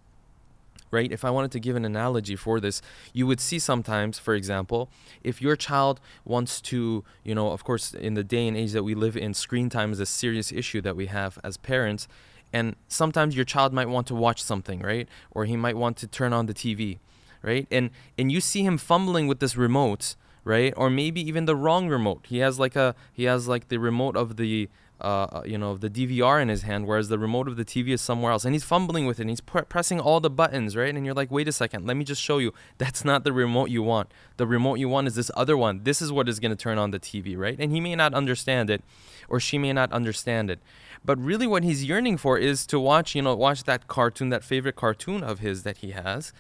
Right? 0.91 1.13
If 1.13 1.25
I 1.25 1.31
wanted 1.31 1.53
to 1.53 1.61
give 1.61 1.77
an 1.77 1.85
analogy 1.85 2.35
for 2.35 2.59
this, 2.59 2.83
you 3.13 3.25
would 3.29 3.39
see 3.39 3.61
sometimes, 3.61 4.19
for 4.19 4.35
example, 4.35 4.91
if 5.23 5.41
your 5.41 5.55
child 5.55 6.01
wants 6.25 6.61
to, 6.63 7.05
you 7.23 7.33
know, 7.33 7.53
of 7.53 7.63
course, 7.63 7.95
in 7.95 8.15
the 8.15 8.25
day 8.25 8.49
and 8.49 8.57
age 8.57 8.73
that 8.73 8.83
we 8.83 8.97
live 8.97 9.17
in, 9.17 9.33
screen 9.33 9.69
time 9.69 9.93
is 9.93 10.01
a 10.01 10.07
serious 10.07 10.51
issue 10.51 10.81
that 10.81 10.97
we 10.97 11.07
have 11.07 11.39
as 11.45 11.57
parents. 11.57 12.09
And 12.53 12.75
sometimes 12.89 13.37
your 13.37 13.45
child 13.45 13.73
might 13.73 13.89
want 13.89 14.09
to 14.09 14.17
watch 14.17 14.43
something, 14.43 14.81
right? 14.81 15.09
Or 15.31 15.45
he 15.45 15.57
might 15.57 15.77
want 15.77 15.97
to 15.99 16.09
turn 16.09 16.33
on 16.33 16.47
the 16.47 16.55
TV 16.55 16.99
right? 17.43 17.67
And 17.71 17.91
and 18.19 18.31
you 18.31 18.41
see 18.41 18.63
him 18.63 18.79
fumbling 18.79 19.27
with 19.27 19.41
this 19.41 19.57
remote, 19.57 20.17
right? 20.45 20.73
Or 20.77 20.91
maybe 20.91 21.21
even 21.21 21.45
the 21.45 21.57
wrong 21.57 21.89
remote. 21.89 22.27
He 22.29 22.39
has 22.39 22.59
like 22.59 22.77
a 22.77 22.95
he 23.13 23.25
has 23.25 23.49
like 23.49 23.69
the 23.69 23.79
remote 23.79 24.17
of 24.17 24.37
the 24.37 24.69
uh, 25.01 25.05
uh 25.05 25.43
you 25.47 25.57
know, 25.57 25.77
the 25.77 25.89
DVR 25.89 26.43
in 26.43 26.49
his 26.49 26.63
hand, 26.63 26.87
whereas 26.87 27.09
the 27.09 27.19
remote 27.19 27.49
of 27.49 27.57
the 27.57 27.65
TV 27.65 27.89
is 27.89 28.01
somewhere 28.01 28.33
else, 28.33 28.45
and 28.45 28.55
he's 28.55 28.65
fumbling 28.65 29.07
with 29.07 29.19
it. 29.19 29.23
and 29.23 29.31
He's 29.31 29.41
pr- 29.41 29.61
pressing 29.61 29.99
all 29.99 30.21
the 30.21 30.31
buttons, 30.31 30.77
right? 30.77 30.95
And 30.95 31.07
you're 31.07 31.15
like, 31.15 31.31
wait 31.31 31.49
a 31.49 31.53
second, 31.53 31.87
let 31.87 31.97
me 31.97 32.05
just 32.05 32.21
show 32.21 32.39
you. 32.39 32.53
That's 32.79 33.05
not 33.05 33.25
the 33.25 33.33
remote 33.33 33.71
you 33.71 33.83
want. 33.83 34.13
The 34.37 34.47
remote 34.47 34.79
you 34.79 34.89
want 34.89 35.07
is 35.07 35.15
this 35.15 35.31
other 35.35 35.57
one. 35.57 35.85
This 35.85 36.03
is 36.03 36.13
what 36.13 36.29
is 36.29 36.39
going 36.39 36.51
to 36.51 36.57
turn 36.57 36.79
on 36.79 36.91
the 36.91 37.01
TV, 37.01 37.37
right? 37.37 37.59
And 37.59 37.73
he 37.73 37.81
may 37.81 37.95
not 37.95 38.13
understand 38.13 38.69
it, 38.69 38.85
or 39.29 39.41
she 39.41 39.57
may 39.57 39.73
not 39.73 39.91
understand 39.93 40.51
it. 40.51 40.61
But 41.03 41.19
really, 41.19 41.47
what 41.47 41.65
he's 41.65 41.85
yearning 41.85 42.19
for 42.19 42.37
is 42.37 42.67
to 42.67 42.79
watch, 42.79 43.15
you 43.15 43.23
know, 43.23 43.35
watch 43.35 43.65
that 43.65 43.89
cartoon, 43.89 44.29
that 44.29 44.45
favorite 44.45 44.77
cartoon 44.77 45.23
of 45.23 45.39
his 45.39 45.63
that 45.63 45.79
he 45.79 45.93
has, 45.93 46.35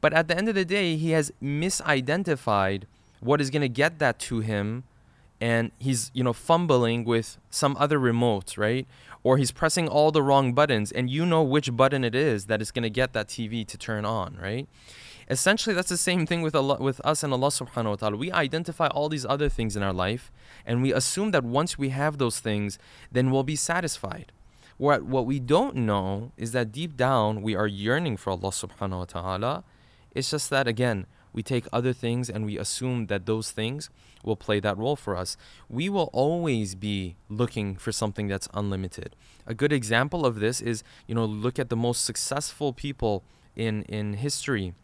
but 0.00 0.12
at 0.12 0.28
the 0.28 0.36
end 0.36 0.48
of 0.48 0.54
the 0.54 0.64
day, 0.64 0.96
he 0.96 1.10
has 1.10 1.32
misidentified 1.42 2.84
what 3.20 3.40
is 3.40 3.50
going 3.50 3.62
to 3.62 3.68
get 3.68 3.98
that 3.98 4.18
to 4.18 4.40
him 4.40 4.84
and 5.40 5.70
he's 5.78 6.10
you 6.14 6.24
know 6.24 6.32
fumbling 6.32 7.04
with 7.04 7.38
some 7.50 7.76
other 7.78 7.98
remote 7.98 8.56
right? 8.56 8.86
Or 9.22 9.36
he's 9.36 9.50
pressing 9.50 9.88
all 9.88 10.10
the 10.10 10.22
wrong 10.22 10.52
buttons 10.52 10.92
and 10.92 11.10
you 11.10 11.26
know 11.26 11.42
which 11.42 11.76
button 11.76 12.04
it 12.04 12.14
is 12.14 12.46
that 12.46 12.60
is 12.60 12.70
going 12.70 12.82
to 12.84 12.90
get 12.90 13.12
that 13.12 13.28
tv 13.28 13.66
to 13.66 13.78
turn 13.78 14.04
on 14.04 14.36
right? 14.40 14.68
Essentially 15.30 15.74
that's 15.74 15.90
the 15.90 15.96
same 15.96 16.26
thing 16.26 16.42
with 16.42 16.54
Allah, 16.54 16.78
with 16.80 17.00
us 17.04 17.22
and 17.22 17.32
Allah 17.32 17.48
subhanahu 17.48 17.90
wa 17.90 17.96
ta'ala. 17.96 18.16
We 18.16 18.32
identify 18.32 18.86
all 18.88 19.08
these 19.08 19.26
other 19.26 19.48
things 19.48 19.76
in 19.76 19.82
our 19.82 19.92
life 19.92 20.32
and 20.64 20.82
we 20.82 20.92
assume 20.92 21.30
that 21.32 21.44
once 21.44 21.78
we 21.78 21.90
have 21.90 22.18
those 22.18 22.40
things 22.40 22.78
then 23.12 23.30
we'll 23.30 23.44
be 23.44 23.56
satisfied. 23.56 24.32
What 24.76 25.02
what 25.02 25.26
we 25.26 25.40
don't 25.40 25.76
know 25.76 26.32
is 26.36 26.52
that 26.52 26.72
deep 26.72 26.96
down 26.96 27.42
we 27.42 27.54
are 27.54 27.66
yearning 27.66 28.16
for 28.16 28.30
Allah 28.30 28.50
subhanahu 28.50 28.98
wa 28.98 29.04
ta'ala. 29.04 29.64
It's 30.14 30.30
just 30.30 30.50
that 30.50 30.66
again 30.66 31.06
we 31.32 31.42
take 31.42 31.66
other 31.72 31.92
things 31.92 32.28
and 32.30 32.44
we 32.44 32.58
assume 32.58 33.06
that 33.06 33.26
those 33.26 33.50
things 33.50 33.90
will 34.24 34.36
play 34.36 34.60
that 34.60 34.76
role 34.76 34.96
for 34.96 35.16
us. 35.16 35.36
We 35.68 35.88
will 35.88 36.10
always 36.12 36.74
be 36.74 37.16
looking 37.28 37.76
for 37.76 37.92
something 37.92 38.28
that's 38.28 38.48
unlimited. 38.54 39.14
A 39.46 39.54
good 39.54 39.72
example 39.72 40.26
of 40.26 40.40
this 40.40 40.60
is, 40.60 40.82
you 41.06 41.14
know, 41.14 41.24
look 41.24 41.58
at 41.58 41.68
the 41.68 41.76
most 41.76 42.04
successful 42.04 42.72
people 42.72 43.22
in 43.56 43.82
in 43.82 44.14
history 44.14 44.74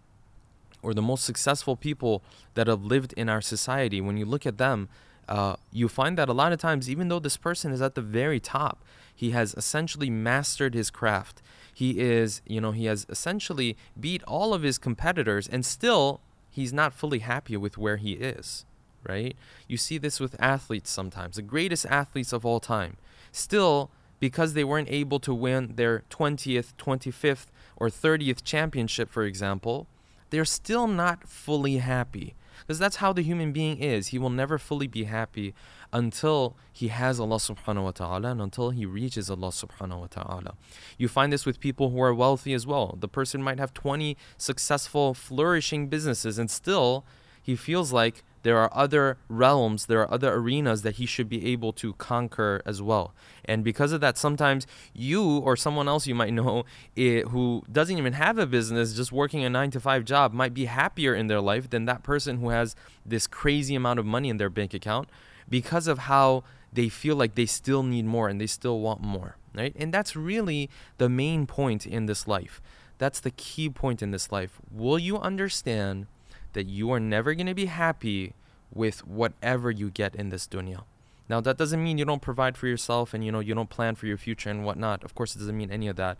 or 0.82 0.94
the 0.94 1.02
most 1.02 1.24
successful 1.24 1.76
people 1.76 2.22
that 2.54 2.66
have 2.66 2.84
lived 2.84 3.14
in 3.14 3.28
our 3.28 3.40
society. 3.40 4.00
When 4.00 4.16
you 4.16 4.26
look 4.26 4.46
at 4.46 4.58
them, 4.58 4.88
uh, 5.28 5.56
you 5.72 5.88
find 5.88 6.18
that 6.18 6.28
a 6.28 6.34
lot 6.34 6.52
of 6.52 6.60
times, 6.60 6.90
even 6.90 7.08
though 7.08 7.18
this 7.18 7.38
person 7.38 7.72
is 7.72 7.80
at 7.80 7.94
the 7.94 8.02
very 8.02 8.38
top, 8.38 8.84
he 9.14 9.30
has 9.30 9.54
essentially 9.54 10.10
mastered 10.10 10.74
his 10.74 10.90
craft. 10.90 11.40
He 11.72 12.00
is, 12.00 12.42
you 12.46 12.60
know, 12.60 12.72
he 12.72 12.84
has 12.84 13.06
essentially 13.08 13.76
beat 13.98 14.22
all 14.24 14.52
of 14.52 14.62
his 14.62 14.78
competitors 14.78 15.48
and 15.48 15.64
still 15.64 16.20
he's 16.54 16.72
not 16.72 16.94
fully 16.94 17.18
happy 17.18 17.56
with 17.56 17.76
where 17.76 17.96
he 17.96 18.12
is, 18.12 18.64
right? 19.02 19.36
You 19.66 19.76
see 19.76 19.98
this 19.98 20.20
with 20.20 20.40
athletes 20.40 20.88
sometimes, 20.88 21.34
the 21.36 21.42
greatest 21.42 21.84
athletes 21.86 22.32
of 22.32 22.46
all 22.46 22.60
time. 22.60 22.96
Still, 23.32 23.90
because 24.20 24.54
they 24.54 24.62
weren't 24.62 24.88
able 24.88 25.18
to 25.18 25.34
win 25.34 25.72
their 25.74 26.04
20th, 26.10 26.74
25th, 26.76 27.46
or 27.76 27.88
30th 27.88 28.44
championship, 28.44 29.10
for 29.10 29.24
example, 29.24 29.88
they're 30.30 30.44
still 30.44 30.86
not 30.86 31.28
fully 31.28 31.78
happy. 31.78 32.34
Because 32.66 32.78
that's 32.78 32.96
how 32.96 33.12
the 33.12 33.22
human 33.22 33.52
being 33.52 33.78
is. 33.78 34.08
He 34.08 34.18
will 34.18 34.30
never 34.30 34.58
fully 34.58 34.86
be 34.86 35.04
happy 35.04 35.54
until 35.92 36.56
he 36.72 36.88
has 36.88 37.20
Allah 37.20 37.36
subhanahu 37.36 37.84
wa 37.84 37.90
ta'ala 37.90 38.30
and 38.30 38.40
until 38.40 38.70
he 38.70 38.86
reaches 38.86 39.28
Allah 39.30 39.48
subhanahu 39.48 40.00
wa 40.00 40.06
ta'ala. 40.06 40.54
You 40.96 41.08
find 41.08 41.32
this 41.32 41.44
with 41.44 41.60
people 41.60 41.90
who 41.90 42.00
are 42.00 42.14
wealthy 42.14 42.54
as 42.54 42.66
well. 42.66 42.96
The 42.98 43.08
person 43.08 43.42
might 43.42 43.58
have 43.58 43.74
20 43.74 44.16
successful, 44.38 45.14
flourishing 45.14 45.88
businesses 45.88 46.38
and 46.38 46.50
still 46.50 47.04
he 47.42 47.56
feels 47.56 47.92
like 47.92 48.24
there 48.44 48.58
are 48.58 48.70
other 48.72 49.16
realms, 49.28 49.86
there 49.86 50.02
are 50.02 50.12
other 50.12 50.32
arenas 50.32 50.82
that 50.82 50.96
he 50.96 51.06
should 51.06 51.28
be 51.28 51.46
able 51.50 51.72
to 51.72 51.94
conquer 51.94 52.62
as 52.64 52.80
well. 52.80 53.14
And 53.46 53.64
because 53.64 53.90
of 53.90 54.00
that, 54.02 54.18
sometimes 54.18 54.66
you 54.92 55.38
or 55.38 55.56
someone 55.56 55.88
else 55.88 56.06
you 56.06 56.14
might 56.14 56.32
know 56.32 56.64
it, 56.94 57.28
who 57.28 57.62
doesn't 57.72 57.96
even 57.96 58.12
have 58.12 58.38
a 58.38 58.46
business, 58.46 58.92
just 58.92 59.10
working 59.10 59.44
a 59.44 59.50
nine 59.50 59.70
to 59.72 59.80
five 59.80 60.04
job, 60.04 60.34
might 60.34 60.52
be 60.52 60.66
happier 60.66 61.14
in 61.14 61.26
their 61.26 61.40
life 61.40 61.70
than 61.70 61.86
that 61.86 62.02
person 62.02 62.36
who 62.36 62.50
has 62.50 62.76
this 63.04 63.26
crazy 63.26 63.74
amount 63.74 63.98
of 63.98 64.04
money 64.04 64.28
in 64.28 64.36
their 64.36 64.50
bank 64.50 64.74
account 64.74 65.08
because 65.48 65.86
of 65.86 66.00
how 66.00 66.44
they 66.70 66.90
feel 66.90 67.16
like 67.16 67.36
they 67.36 67.46
still 67.46 67.82
need 67.82 68.04
more 68.04 68.28
and 68.28 68.38
they 68.38 68.46
still 68.46 68.80
want 68.80 69.00
more, 69.00 69.36
right? 69.54 69.74
And 69.76 69.92
that's 69.92 70.14
really 70.14 70.68
the 70.98 71.08
main 71.08 71.46
point 71.46 71.86
in 71.86 72.04
this 72.04 72.28
life. 72.28 72.60
That's 72.98 73.20
the 73.20 73.30
key 73.30 73.70
point 73.70 74.02
in 74.02 74.10
this 74.10 74.30
life. 74.30 74.60
Will 74.70 74.98
you 74.98 75.18
understand 75.18 76.06
that 76.54 76.66
you 76.66 76.90
are 76.92 77.00
never 77.00 77.34
going 77.34 77.46
to 77.46 77.54
be 77.54 77.66
happy 77.66 78.32
with 78.72 79.06
whatever 79.06 79.70
you 79.70 79.90
get 79.90 80.14
in 80.14 80.30
this 80.30 80.46
dunya? 80.46 80.82
Now 81.28 81.40
that 81.40 81.56
doesn't 81.56 81.82
mean 81.82 81.98
you 81.98 82.04
don't 82.04 82.22
provide 82.22 82.56
for 82.56 82.66
yourself 82.66 83.14
and 83.14 83.24
you 83.24 83.32
know 83.32 83.40
you 83.40 83.54
don't 83.54 83.70
plan 83.70 83.94
for 83.94 84.06
your 84.06 84.18
future 84.18 84.50
and 84.50 84.64
whatnot. 84.64 85.04
Of 85.04 85.14
course, 85.14 85.34
it 85.34 85.38
doesn't 85.38 85.56
mean 85.56 85.70
any 85.70 85.88
of 85.88 85.96
that. 85.96 86.18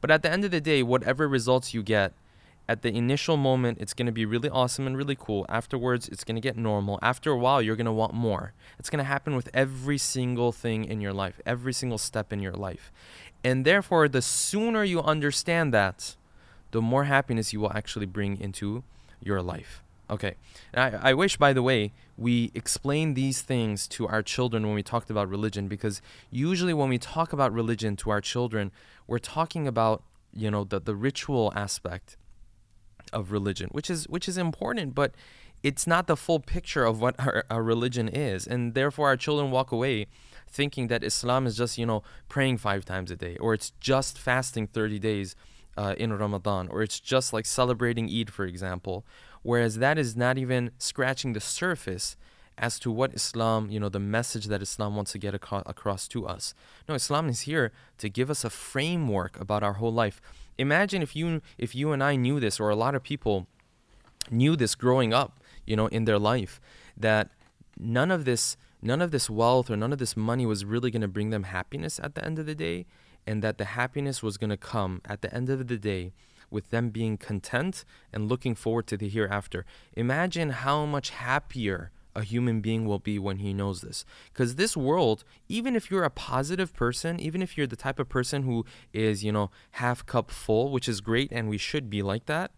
But 0.00 0.10
at 0.10 0.22
the 0.22 0.30
end 0.30 0.44
of 0.44 0.50
the 0.50 0.60
day, 0.60 0.82
whatever 0.82 1.28
results 1.28 1.72
you 1.74 1.82
get, 1.82 2.12
at 2.68 2.82
the 2.82 2.96
initial 2.96 3.36
moment, 3.36 3.78
it's 3.80 3.94
going 3.94 4.06
to 4.06 4.12
be 4.12 4.24
really 4.24 4.48
awesome 4.48 4.86
and 4.86 4.96
really 4.96 5.16
cool. 5.18 5.44
Afterwards, 5.48 6.08
it's 6.08 6.22
going 6.22 6.36
to 6.36 6.40
get 6.40 6.56
normal. 6.56 7.00
After 7.02 7.32
a 7.32 7.36
while, 7.36 7.60
you're 7.60 7.74
going 7.74 7.86
to 7.86 7.92
want 7.92 8.14
more. 8.14 8.52
It's 8.78 8.88
going 8.88 8.98
to 8.98 9.04
happen 9.04 9.34
with 9.34 9.48
every 9.52 9.98
single 9.98 10.52
thing 10.52 10.84
in 10.84 11.00
your 11.00 11.12
life, 11.12 11.40
every 11.44 11.72
single 11.72 11.98
step 11.98 12.32
in 12.32 12.38
your 12.38 12.52
life. 12.52 12.92
And 13.42 13.64
therefore, 13.64 14.08
the 14.08 14.22
sooner 14.22 14.84
you 14.84 15.02
understand 15.02 15.74
that, 15.74 16.14
the 16.70 16.80
more 16.80 17.04
happiness 17.04 17.52
you 17.52 17.58
will 17.58 17.72
actually 17.72 18.06
bring 18.06 18.40
into 18.40 18.84
your 19.20 19.42
life. 19.42 19.82
Okay. 20.10 20.34
I, 20.74 21.10
I 21.10 21.14
wish, 21.14 21.36
by 21.36 21.52
the 21.52 21.62
way, 21.62 21.92
we 22.18 22.50
explain 22.54 23.14
these 23.14 23.42
things 23.42 23.86
to 23.88 24.08
our 24.08 24.22
children 24.22 24.66
when 24.66 24.74
we 24.74 24.82
talked 24.82 25.08
about 25.08 25.28
religion, 25.28 25.68
because 25.68 26.02
usually 26.30 26.74
when 26.74 26.88
we 26.88 26.98
talk 26.98 27.32
about 27.32 27.52
religion 27.52 27.96
to 27.96 28.10
our 28.10 28.20
children, 28.20 28.72
we're 29.06 29.18
talking 29.18 29.68
about, 29.68 30.02
you 30.34 30.50
know, 30.50 30.64
the, 30.64 30.80
the 30.80 30.96
ritual 30.96 31.52
aspect 31.54 32.16
of 33.12 33.30
religion, 33.30 33.68
which 33.72 33.88
is 33.88 34.08
which 34.08 34.28
is 34.28 34.36
important, 34.36 34.94
but 34.94 35.12
it's 35.62 35.86
not 35.86 36.06
the 36.06 36.16
full 36.16 36.40
picture 36.40 36.84
of 36.84 37.00
what 37.00 37.14
our, 37.24 37.44
our 37.48 37.62
religion 37.62 38.08
is, 38.08 38.46
and 38.46 38.74
therefore 38.74 39.08
our 39.08 39.16
children 39.16 39.50
walk 39.50 39.70
away 39.70 40.06
thinking 40.48 40.88
that 40.88 41.04
Islam 41.04 41.46
is 41.46 41.56
just 41.56 41.78
you 41.78 41.86
know 41.86 42.02
praying 42.28 42.58
five 42.58 42.84
times 42.84 43.10
a 43.10 43.16
day, 43.16 43.36
or 43.36 43.54
it's 43.54 43.72
just 43.80 44.18
fasting 44.18 44.66
thirty 44.66 44.98
days 44.98 45.36
uh, 45.80 45.94
in 46.02 46.12
Ramadan, 46.12 46.64
or 46.72 46.78
it's 46.82 47.00
just 47.00 47.28
like 47.32 47.46
celebrating 47.46 48.06
Eid, 48.16 48.30
for 48.30 48.44
example. 48.52 48.96
Whereas 49.42 49.74
that 49.84 49.96
is 49.98 50.10
not 50.24 50.36
even 50.44 50.62
scratching 50.78 51.32
the 51.32 51.40
surface 51.40 52.06
as 52.58 52.78
to 52.80 52.88
what 52.98 53.14
Islam, 53.14 53.70
you 53.70 53.80
know, 53.80 53.88
the 53.88 54.06
message 54.18 54.46
that 54.46 54.60
Islam 54.68 54.92
wants 54.94 55.12
to 55.12 55.18
get 55.18 55.34
ac- 55.34 55.68
across 55.74 56.02
to 56.08 56.26
us. 56.26 56.44
No, 56.86 56.94
Islam 56.94 57.28
is 57.28 57.40
here 57.50 57.72
to 58.02 58.06
give 58.18 58.28
us 58.34 58.44
a 58.44 58.50
framework 58.50 59.40
about 59.40 59.62
our 59.62 59.74
whole 59.80 59.94
life 60.04 60.20
imagine 60.60 61.02
if 61.02 61.16
you 61.16 61.40
if 61.58 61.74
you 61.74 61.92
and 61.92 62.02
I 62.04 62.16
knew 62.16 62.38
this, 62.38 62.60
or 62.60 62.68
a 62.68 62.76
lot 62.76 62.94
of 62.94 63.02
people 63.02 63.46
knew 64.30 64.54
this 64.54 64.74
growing 64.74 65.12
up, 65.12 65.40
you 65.66 65.74
know, 65.74 65.86
in 65.86 66.04
their 66.04 66.18
life, 66.18 66.60
that 66.96 67.30
none 67.78 68.10
of 68.10 68.24
this 68.24 68.56
none 68.82 69.02
of 69.02 69.10
this 69.10 69.28
wealth 69.28 69.70
or 69.70 69.76
none 69.76 69.92
of 69.92 69.98
this 69.98 70.16
money 70.16 70.46
was 70.46 70.64
really 70.64 70.90
going 70.90 71.02
to 71.02 71.08
bring 71.08 71.30
them 71.30 71.44
happiness 71.44 71.98
at 72.02 72.14
the 72.14 72.24
end 72.24 72.38
of 72.38 72.46
the 72.46 72.54
day, 72.54 72.86
and 73.26 73.42
that 73.42 73.58
the 73.58 73.64
happiness 73.64 74.22
was 74.22 74.36
going 74.36 74.50
to 74.50 74.56
come 74.56 75.00
at 75.04 75.22
the 75.22 75.32
end 75.34 75.48
of 75.50 75.66
the 75.68 75.76
day 75.76 76.12
with 76.50 76.70
them 76.70 76.90
being 76.90 77.16
content 77.16 77.84
and 78.12 78.28
looking 78.28 78.54
forward 78.54 78.86
to 78.88 78.96
the 78.96 79.08
hereafter. 79.08 79.64
Imagine 79.96 80.50
how 80.50 80.84
much 80.84 81.10
happier 81.10 81.90
a 82.14 82.24
human 82.24 82.60
being 82.60 82.84
will 82.86 82.98
be 82.98 83.18
when 83.18 83.38
he 83.38 83.54
knows 83.54 83.80
this. 83.80 84.04
Because 84.32 84.56
this 84.56 84.76
world, 84.76 85.24
even 85.48 85.76
if 85.76 85.90
you're 85.90 86.04
a 86.04 86.10
positive 86.10 86.74
person, 86.74 87.20
even 87.20 87.40
if 87.40 87.56
you're 87.56 87.66
the 87.66 87.76
type 87.76 88.00
of 88.00 88.08
person 88.08 88.42
who 88.42 88.64
is, 88.92 89.22
you 89.22 89.30
know, 89.30 89.50
half 89.72 90.04
cup 90.06 90.30
full, 90.30 90.72
which 90.72 90.88
is 90.88 91.00
great 91.00 91.30
and 91.30 91.48
we 91.48 91.58
should 91.58 91.88
be 91.88 92.02
like 92.02 92.26
that, 92.26 92.50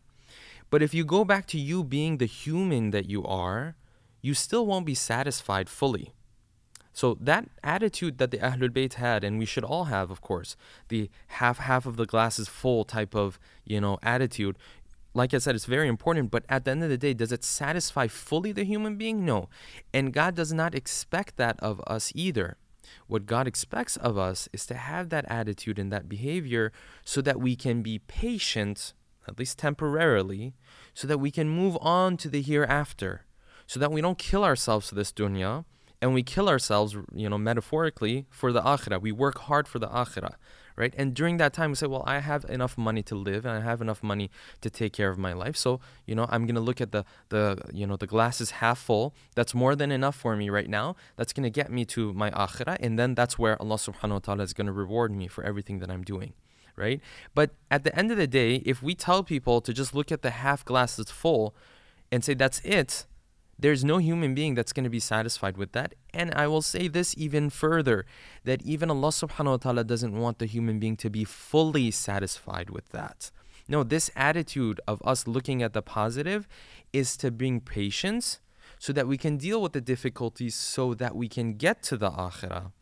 but 0.71 0.83
if 0.83 0.95
you 0.95 1.05
go 1.05 1.25
back 1.25 1.47
to 1.49 1.59
you 1.59 1.85
being 1.85 2.17
the 2.17 2.27
human 2.27 2.93
that 2.93 3.09
you 3.09 3.25
are, 3.27 3.77
you 4.23 4.33
still 4.33 4.65
won't 4.65 4.87
be 4.87 4.95
satisfied 4.95 5.69
fully. 5.69 6.15
So 6.93 7.17
that 7.21 7.49
attitude 7.63 8.19
that 8.19 8.31
the 8.31 8.39
Ahlul 8.39 8.69
Bayt 8.69 8.95
had, 8.95 9.25
and 9.25 9.39
we 9.39 9.47
should 9.47 9.65
all 9.65 9.85
have, 9.85 10.11
of 10.11 10.21
course, 10.21 10.57
the 10.89 11.09
half 11.29 11.59
half 11.59 11.87
of 11.87 11.97
the 11.97 12.07
glass 12.07 12.39
is 12.39 12.49
full 12.49 12.85
type 12.85 13.15
of 13.15 13.39
you 13.65 13.81
know 13.81 13.99
attitude, 14.03 14.57
like 15.15 15.35
I 15.35 15.39
said, 15.39 15.55
it's 15.55 15.67
very 15.67 15.89
important, 15.89 16.31
but 16.31 16.45
at 16.49 16.65
the 16.65 16.71
end 16.71 16.83
of 16.83 16.89
the 16.89 16.99
day, 16.99 17.13
does 17.13 17.33
it 17.33 17.45
satisfy 17.45 18.07
fully 18.07 18.53
the 18.53 18.65
human 18.65 18.97
being? 18.97 19.25
No. 19.25 19.49
And 19.93 20.13
God 20.13 20.35
does 20.35 20.53
not 20.53 20.75
expect 20.75 21.37
that 21.37 21.61
of 21.61 21.81
us 21.87 22.13
either. 22.15 22.57
What 23.07 23.27
God 23.27 23.47
expects 23.47 23.97
of 23.97 24.17
us 24.17 24.49
is 24.53 24.65
to 24.67 24.75
have 24.75 25.11
that 25.11 25.27
attitude 25.29 25.79
and 25.79 25.93
that 25.93 26.09
behavior 26.09 26.73
so 27.05 27.21
that 27.23 27.41
we 27.41 27.57
can 27.57 27.83
be 27.83 27.99
patient, 27.99 28.95
at 29.29 29.39
least 29.39 29.59
temporarily, 29.59 30.55
so 30.95 31.07
that 31.07 31.19
we 31.19 31.31
can 31.31 31.49
move 31.49 31.77
on 31.81 32.17
to 32.19 32.29
the 32.29 32.43
hereafter, 32.43 33.27
so 33.67 33.79
that 33.81 33.93
we 33.93 34.01
don't 34.01 34.19
kill 34.19 34.45
ourselves 34.45 34.89
for 34.89 34.95
this 34.95 35.13
dunya 35.13 35.65
and 36.03 36.13
we 36.13 36.23
kill 36.23 36.49
ourselves, 36.49 36.95
you 37.15 37.31
know, 37.31 37.39
metaphorically 37.39 38.27
for 38.29 38.53
the 38.53 38.61
akhirah. 38.61 39.01
We 39.01 39.13
work 39.13 39.39
hard 39.39 39.67
for 39.67 39.79
the 39.79 39.89
akhirah 39.89 40.35
right? 40.77 40.95
And 40.97 41.15
during 41.15 41.37
that 41.39 41.53
time, 41.53 41.71
we 41.71 41.77
say, 41.77 41.87
well, 41.87 42.05
I 42.07 42.19
have 42.19 42.45
enough 42.49 42.79
money 42.79 43.03
to 43.05 43.15
live, 43.15 43.45
and 43.45 43.57
I 43.57 43.61
have 43.61 43.81
enough 43.81 44.03
money 44.03 44.31
to 44.61 44.71
take 44.71 44.93
care 44.93 45.11
of 45.11 45.19
my 45.19 45.33
life. 45.33 45.57
So, 45.57 45.81
you 46.07 46.15
know, 46.15 46.27
I'm 46.29 46.47
gonna 46.47 46.61
look 46.61 46.81
at 46.81 46.93
the 46.93 47.05
the 47.29 47.59
you 47.73 47.87
know 47.87 47.97
the 47.97 48.07
glass 48.07 48.41
is 48.41 48.53
half 48.63 48.79
full. 48.79 49.15
That's 49.35 49.55
more 49.55 49.75
than 49.77 49.93
enough 49.93 50.17
for 50.17 50.37
me 50.37 50.51
right 50.51 50.69
now. 50.69 50.97
That's 51.17 51.33
gonna 51.33 51.51
get 51.51 51.71
me 51.71 51.85
to 51.87 52.13
my 52.13 52.31
akhirah, 52.31 52.79
and 52.81 52.99
then 52.99 53.15
that's 53.15 53.39
where 53.39 53.61
Allah 53.61 53.77
Subhanahu 53.77 54.27
wa 54.27 54.35
Taala 54.35 54.43
is 54.43 54.53
gonna 54.53 54.73
reward 54.73 55.13
me 55.13 55.29
for 55.29 55.45
everything 55.45 55.79
that 55.81 55.91
I'm 55.91 56.05
doing. 56.05 56.33
Right? 56.75 57.03
But 57.35 57.51
at 57.71 57.85
the 57.85 57.97
end 57.99 58.11
of 58.11 58.17
the 58.17 58.27
day, 58.27 58.57
if 58.65 58.83
we 58.83 58.95
tell 58.95 59.23
people 59.23 59.61
to 59.61 59.75
just 59.75 59.95
look 59.95 60.11
at 60.11 60.23
the 60.23 60.31
half 60.31 60.65
glass 60.65 60.97
that's 60.97 61.11
full 61.11 61.55
and 62.11 62.25
say 62.25 62.33
that's 62.33 62.61
it, 62.61 63.05
there's 63.63 63.85
no 63.85 63.99
human 63.99 64.35
being 64.35 64.55
that's 64.55 64.73
going 64.73 64.85
to 64.85 64.91
be 64.91 65.01
satisfied 65.01 65.57
with 65.57 65.73
that. 65.73 65.95
And 66.13 66.35
I 66.35 66.47
will 66.47 66.63
say 66.63 66.89
this 66.89 67.15
even 67.17 67.49
further 67.49 68.05
that 68.45 68.61
even 68.63 68.91
Allah 68.91 69.09
subhanahu 69.09 69.47
wa 69.47 69.57
ta'ala 69.57 69.85
doesn't 69.85 70.19
want 70.19 70.39
the 70.39 70.47
human 70.47 70.79
being 70.79 70.97
to 70.99 71.09
be 71.09 71.25
fully 71.25 71.91
satisfied 71.91 72.71
with 72.71 72.89
that. 72.91 73.31
No, 73.69 73.85
this 73.85 74.11
attitude 74.17 74.81
of 74.89 75.01
us 75.05 75.27
looking 75.27 75.63
at 75.63 75.73
the 75.73 75.83
positive 75.83 76.49
is 76.93 77.17
to 77.19 77.31
bring 77.31 77.61
patience 77.61 78.41
so 78.79 78.93
that 78.93 79.07
we 79.07 79.17
can 79.17 79.37
deal 79.37 79.63
with 79.63 79.73
the 79.73 79.81
difficulties 79.81 80.57
so 80.57 80.93
that 80.95 81.15
we 81.15 81.29
can 81.29 81.55
get 81.55 81.85
to 81.85 81.97
the 81.97 82.11
akhirah 82.11 82.73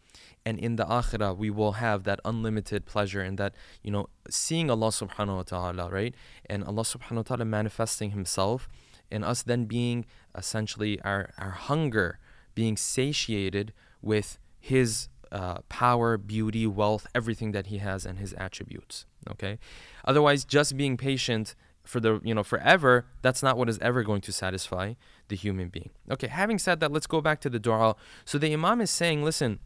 and 0.46 0.58
in 0.58 0.76
the 0.76 0.86
akhirah 0.86 1.36
we 1.36 1.50
will 1.50 1.72
have 1.72 2.04
that 2.04 2.18
unlimited 2.24 2.86
pleasure 2.86 3.20
and 3.20 3.36
that 3.36 3.54
you 3.82 3.90
know 3.90 4.08
seeing 4.30 4.70
Allah 4.70 4.88
subhanahu 4.88 5.36
wa 5.36 5.42
ta'ala 5.42 5.90
right 5.90 6.14
and 6.46 6.64
Allah 6.64 6.82
subhanahu 6.82 7.16
wa 7.16 7.22
ta'ala 7.22 7.44
manifesting 7.44 8.12
himself 8.12 8.66
and 9.10 9.24
us 9.24 9.42
then 9.42 9.64
being 9.64 10.04
essentially 10.36 11.00
our, 11.02 11.30
our 11.38 11.50
hunger 11.50 12.18
being 12.54 12.76
satiated 12.76 13.72
with 14.02 14.38
his 14.58 15.08
uh, 15.32 15.58
power, 15.68 16.18
beauty, 16.18 16.66
wealth, 16.66 17.06
everything 17.14 17.52
that 17.52 17.68
he 17.68 17.78
has 17.78 18.04
and 18.04 18.18
his 18.18 18.32
attributes. 18.34 19.06
Okay? 19.30 19.58
Otherwise, 20.04 20.44
just 20.44 20.76
being 20.76 20.96
patient 20.96 21.54
for 21.84 22.00
the 22.00 22.20
you 22.22 22.34
know 22.34 22.42
forever 22.42 23.06
that's 23.22 23.42
not 23.42 23.56
what 23.56 23.68
is 23.68 23.78
ever 23.78 24.02
going 24.02 24.20
to 24.20 24.30
satisfy 24.30 24.92
the 25.28 25.34
human 25.34 25.68
being 25.68 25.90
okay 26.10 26.26
having 26.28 26.58
said 26.58 26.78
that 26.78 26.92
let's 26.92 27.06
go 27.06 27.22
back 27.22 27.40
to 27.40 27.48
the 27.48 27.58
dua 27.58 27.96
so 28.24 28.36
the 28.36 28.52
imam 28.52 28.82
is 28.82 28.90
saying 28.90 29.24
listen 29.24 29.58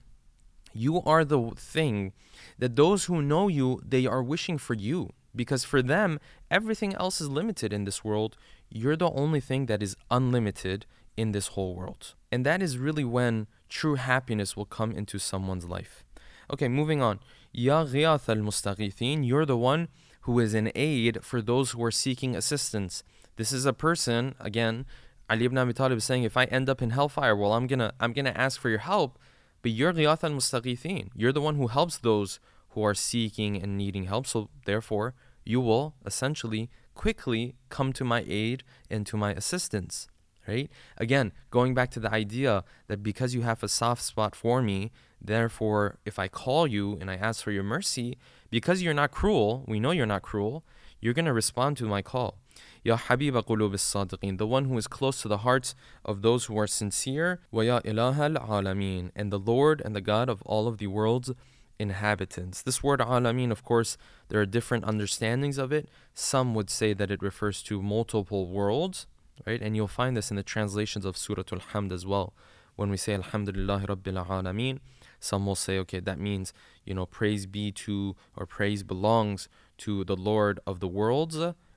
you 0.73 1.03
are 1.03 1.25
the 1.25 1.51
thing 1.57 2.13
that 2.59 2.77
those 2.77 3.07
who 3.07 3.21
know 3.21 3.49
you 3.49 3.83
they 3.87 4.07
are 4.07 4.23
wishing 4.23 4.57
for 4.57 4.75
you 4.75 5.11
because 5.35 5.65
for 5.65 5.83
them 5.83 6.21
everything 6.51 6.95
else 6.95 7.21
is 7.21 7.29
limited 7.29 7.73
in 7.73 7.85
this 7.85 8.05
world 8.05 8.37
you're 8.75 8.97
the 8.97 9.11
only 9.13 9.41
thing 9.41 9.67
that 9.67 9.83
is 9.83 9.97
unlimited 10.11 10.85
in 11.17 11.31
this 11.31 11.49
whole 11.49 11.77
world. 11.77 12.15
And 12.33 12.45
that 12.45 12.61
is 12.61 12.77
really 12.77 13.05
when 13.05 13.47
true 13.69 13.95
happiness 13.95 14.57
will 14.57 14.65
come 14.67 14.91
into 14.91 15.19
someone's 15.21 15.65
life. 15.65 16.05
Okay 16.53 16.67
moving 16.67 17.01
on. 17.01 17.21
Ya 17.53 17.85
ghiyath 17.85 18.29
al 18.29 19.23
you're 19.23 19.47
the 19.47 19.57
one 19.57 19.89
who 20.23 20.41
is 20.41 20.55
an 20.55 20.73
aid 20.75 21.23
for 21.23 21.41
those 21.41 21.71
who 21.71 21.85
are 21.85 21.93
seeking 21.93 22.35
assistance. 22.35 23.05
This 23.37 23.53
is 23.53 23.65
a 23.65 23.73
person 23.73 24.35
again 24.41 24.87
Ali 25.31 25.45
ibn 25.45 25.57
Abi 25.57 25.73
Talib 25.73 25.99
is 25.99 26.05
saying 26.05 26.25
if 26.25 26.37
I 26.37 26.45
end 26.45 26.69
up 26.69 26.83
in 26.83 26.91
hellfire 26.91 27.37
well 27.37 27.53
I'm 27.53 27.69
to 27.69 27.95
I'm 28.01 28.13
to 28.13 28.37
ask 28.37 28.61
for 28.61 28.71
your 28.71 28.81
help. 28.81 29.21
But 29.63 29.71
you're 29.71 29.93
Ghiyath 29.93 30.25
al 30.25 31.11
You're 31.15 31.33
the 31.33 31.41
one 31.41 31.55
who 31.55 31.69
helps 31.69 31.97
those 31.97 32.41
who 32.71 32.83
are 32.83 32.93
seeking 32.93 33.63
and 33.63 33.79
needing 33.79 34.05
help. 34.05 34.27
So 34.27 34.51
therefore, 34.67 35.15
you 35.45 35.61
will 35.61 35.95
essentially 36.05 36.71
quickly 36.95 37.55
come 37.69 37.93
to 37.93 38.05
my 38.05 38.25
aid 38.27 38.65
and 38.91 39.07
to 39.07 39.17
my 39.17 39.33
assistance. 39.33 40.09
Right? 40.47 40.71
Again, 40.99 41.33
going 41.51 41.73
back 41.73 41.91
to 41.93 42.01
the 42.01 42.13
idea 42.13 42.65
that 42.89 43.03
because 43.03 43.35
you 43.35 43.43
have 43.43 43.63
a 43.63 43.69
soft 43.69 44.03
spot 44.03 44.37
for 44.37 44.61
me, 44.61 44.93
therefore, 45.19 45.99
if 46.05 46.19
I 46.19 46.29
call 46.29 46.67
you 46.67 46.99
and 47.01 47.11
I 47.11 47.15
ask 47.17 47.43
for 47.43 47.51
your 47.51 47.63
mercy, 47.63 48.19
because 48.51 48.83
you're 48.83 48.93
not 48.93 49.11
cruel, 49.11 49.65
we 49.67 49.81
know 49.81 49.91
you're 49.91 50.05
not 50.05 50.21
cruel, 50.21 50.63
you're 51.01 51.15
going 51.15 51.25
to 51.25 51.33
respond 51.33 51.79
to 51.79 51.85
my 51.87 52.03
call. 52.03 52.39
Ya 52.83 52.99
Habiba 52.99 53.43
Qulub 53.43 53.73
al-Sadiqin, 53.73 54.37
the 54.37 54.47
one 54.47 54.67
who 54.67 54.77
is 54.77 54.87
close 54.87 55.23
to 55.23 55.29
the 55.29 55.39
hearts 55.39 55.75
of 56.05 56.21
those 56.21 56.45
who 56.45 56.59
are 56.59 56.67
sincere, 56.67 57.41
Wa 57.51 57.63
Ya 57.63 57.81
Ilaha 57.83 58.25
al-Alamin, 58.25 59.11
and 59.17 59.33
the 59.33 59.39
Lord 59.39 59.81
and 59.83 59.97
the 59.97 60.03
God 60.03 60.29
of 60.29 60.43
all 60.43 60.69
of 60.69 60.77
the 60.77 60.89
world's 60.89 61.33
inhabitants. 61.79 62.63
This 62.63 62.83
word 62.83 63.01
alamin, 63.01 63.51
of 63.51 63.65
course, 63.65 63.97
there 64.29 64.41
are 64.41 64.47
different 64.47 64.85
understandings 64.85 65.59
of 65.59 65.73
it. 65.73 65.89
Some 66.15 66.55
would 66.55 66.71
say 66.71 66.95
that 66.95 67.11
it 67.11 67.23
refers 67.23 67.63
to 67.65 67.83
multiple 67.83 68.49
worlds, 68.49 69.07
right? 69.47 69.61
And 69.61 69.75
you'll 69.75 69.89
find 69.89 70.17
this 70.17 70.31
in 70.31 70.37
the 70.37 70.43
translations 70.43 71.05
of 71.05 71.17
Surah 71.17 71.43
Al-Hamd 71.53 71.93
as 71.93 72.07
well. 72.07 72.33
When 72.77 72.91
we 72.91 72.97
say 72.97 73.15
Alhamdulillah 73.15 73.87
Rabbil 73.89 74.27
Alameen, 74.27 74.81
some 75.21 75.47
will 75.47 75.55
say, 75.55 75.79
okay, 75.79 76.01
that 76.01 76.19
means, 76.19 76.53
you 76.85 76.95
know, 76.95 77.07
praise 77.07 77.47
be 77.47 77.73
to, 77.73 78.17
or 78.37 78.47
praise 78.47 78.83
belongs 78.83 79.49
to 79.79 80.05
the 80.05 80.17
Lord 80.17 80.61
of 80.67 80.81
the 80.81 80.89
worlds, 80.89 81.37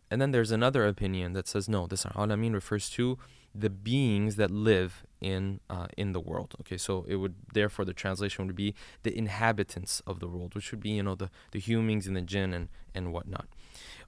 and 0.10 0.22
then 0.22 0.32
there's 0.32 0.52
another 0.52 0.86
opinion 0.88 1.34
that 1.34 1.48
says 1.48 1.68
no, 1.68 1.88
this 1.88 2.06
alamin 2.06 2.54
refers 2.54 2.90
to 2.92 3.18
the 3.54 3.70
beings 3.70 4.36
that 4.36 4.52
live 4.52 5.06
in 5.22 5.60
uh, 5.70 5.88
in 5.98 6.12
the 6.12 6.20
world. 6.20 6.56
Okay, 6.62 6.78
so 6.78 7.06
it 7.08 7.16
would 7.16 7.36
therefore 7.54 7.86
the 7.86 7.94
translation 7.94 8.46
would 8.48 8.56
be 8.56 8.74
the 9.04 9.18
inhabitants 9.18 10.02
of 10.06 10.20
the 10.20 10.28
world, 10.28 10.56
which 10.56 10.72
would 10.72 10.82
be 10.82 10.92
you 10.92 11.04
know 11.04 11.16
the 11.16 11.30
the 11.52 11.60
humans 11.60 12.08
and 12.08 12.16
the 12.16 12.22
jinn 12.22 12.54
and 12.54 12.70
and 12.94 13.14
whatnot. 13.14 13.48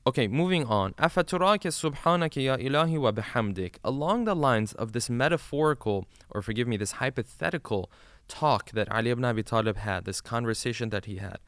Okay, 0.07 0.27
moving 0.27 0.65
on. 0.65 0.93
subhanaka 0.93 2.43
ya 2.43 2.57
ilahi 2.57 2.99
wa 2.99 3.11
bihamdik. 3.11 3.75
Along 3.83 4.25
the 4.25 4.35
lines 4.35 4.73
of 4.73 4.93
this 4.93 5.09
metaphorical, 5.09 6.05
or 6.29 6.41
forgive 6.41 6.67
me, 6.67 6.77
this 6.77 6.93
hypothetical 6.93 7.91
talk 8.27 8.71
that 8.71 8.91
Ali 8.91 9.09
ibn 9.09 9.25
Abi 9.25 9.43
Talib 9.43 9.77
had, 9.77 10.05
this 10.05 10.21
conversation 10.21 10.89
that 10.89 11.05
he 11.05 11.17
had, 11.17 11.39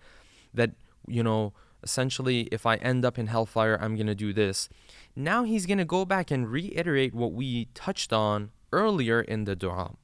that 0.53 0.72
you 1.08 1.24
know 1.24 1.53
essentially, 1.84 2.41
if 2.51 2.65
I 2.65 2.75
end 2.75 3.03
up 3.06 3.18
in 3.18 3.27
hellfire, 3.27 3.77
I'm 3.82 3.96
to 4.08 4.15
do 4.15 4.34
this. 4.34 4.70
Now 5.16 5.44
he's 5.44 5.66
to 5.79 5.85
go 5.85 6.05
back 6.05 6.31
and 6.31 6.50
reiterate 6.50 7.14
what 7.14 7.33
we 7.33 7.66
touched 7.74 8.14
on 8.14 8.51
earlier 8.72 9.22
in 9.22 9.46
the 9.46 9.55
dua. 9.55 9.96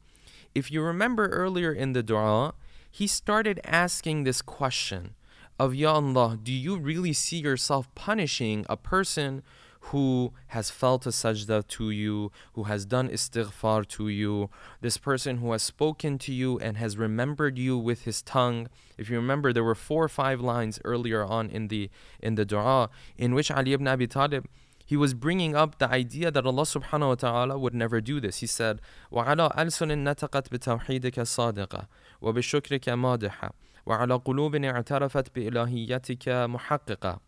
If 0.54 0.72
you 0.72 0.82
remember 0.82 1.28
earlier 1.28 1.72
in 1.72 1.94
the 1.94 2.04
dua, 2.04 2.54
he 2.90 3.08
started 3.08 3.60
asking 3.64 4.24
this 4.24 4.42
question 4.42 5.14
of 5.60 5.76
Ya 5.76 5.94
Allah, 5.94 6.38
do 6.42 6.52
you 6.52 6.78
really 6.78 7.14
see 7.14 7.38
yourself 7.38 7.94
punishing 7.96 8.66
a 8.70 8.78
person 8.78 9.44
who 9.92 10.34
has 10.48 10.70
felt 10.70 11.06
a 11.06 11.10
sajda 11.10 11.66
to 11.68 11.90
you, 11.92 12.32
who 12.54 12.64
has 12.64 12.86
done 12.86 13.08
istighfar 13.08 13.88
to 13.88 14.10
you, 14.10 14.50
this 14.82 14.98
person 14.98 15.38
who 15.38 15.52
has 15.54 15.64
spoken 15.64 16.18
to 16.18 16.34
you 16.34 16.60
and 16.60 16.78
has 16.78 16.98
remembered 16.98 17.58
you 17.58 17.78
with 17.78 18.04
his 18.04 18.22
tongue. 18.22 18.68
If 18.98 19.10
you 19.10 19.16
remember, 19.16 19.54
there 19.54 19.64
were 19.64 19.76
four 19.76 20.04
or 20.04 20.10
five 20.10 20.42
lines 20.42 20.80
earlier 20.84 21.24
on 21.24 21.50
in 21.50 21.70
the 21.70 21.90
in 22.20 22.36
the 22.36 22.46
dua 22.46 22.90
in 23.18 23.34
which 23.34 23.50
Ali 23.50 23.74
ibn 23.74 23.88
Abi 23.88 24.08
Talib 24.08 24.46
he 24.87 24.97
was 24.97 25.15
bringing 25.15 25.57
up 25.57 25.79
the 25.79 25.89
idea 25.89 26.31
that 26.31 26.45
Allah 26.45 26.63
subhanahu 26.65 27.09
wa 27.09 27.15
ta'ala 27.15 27.59
would 27.59 27.75
never 27.75 28.01
do 28.01 28.21
this. 28.21 28.39
He 28.39 28.47
said, 28.47 28.81
وَعَلَىٰ 29.11 29.57
أَلْسُنٍ 29.57 29.91
نَتَقَتْ 29.91 30.51
بِتَوْحِيدِكَ 30.51 31.19
الصَّادِقَةِ 31.19 31.87
وَبِشُكْرِكَ 32.23 32.89
مَادِحَةً 32.89 33.51
وَعَلَىٰ 33.87 34.23
قُلُوبٍ 34.23 34.65
اعْتَرَفَتْ 34.65 35.35
بِإِلَهِيَّتِكَ 35.35 36.29
مُحَقِّقَةً 36.29 37.21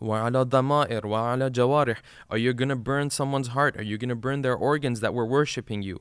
وعلى 0.00 0.44
ضمائر 0.44 1.06
وعلى 1.06 1.50
جوارح 1.50 1.96
Are 2.30 2.38
you 2.38 2.52
going 2.52 2.68
to 2.68 2.76
burn 2.76 3.10
someone's 3.10 3.48
heart? 3.48 3.76
Are 3.76 3.82
you 3.82 3.98
going 3.98 4.08
to 4.10 4.14
burn 4.14 4.42
their 4.42 4.54
organs 4.54 5.00
that 5.00 5.12
were 5.12 5.26
worshipping 5.26 5.82
you? 5.82 6.00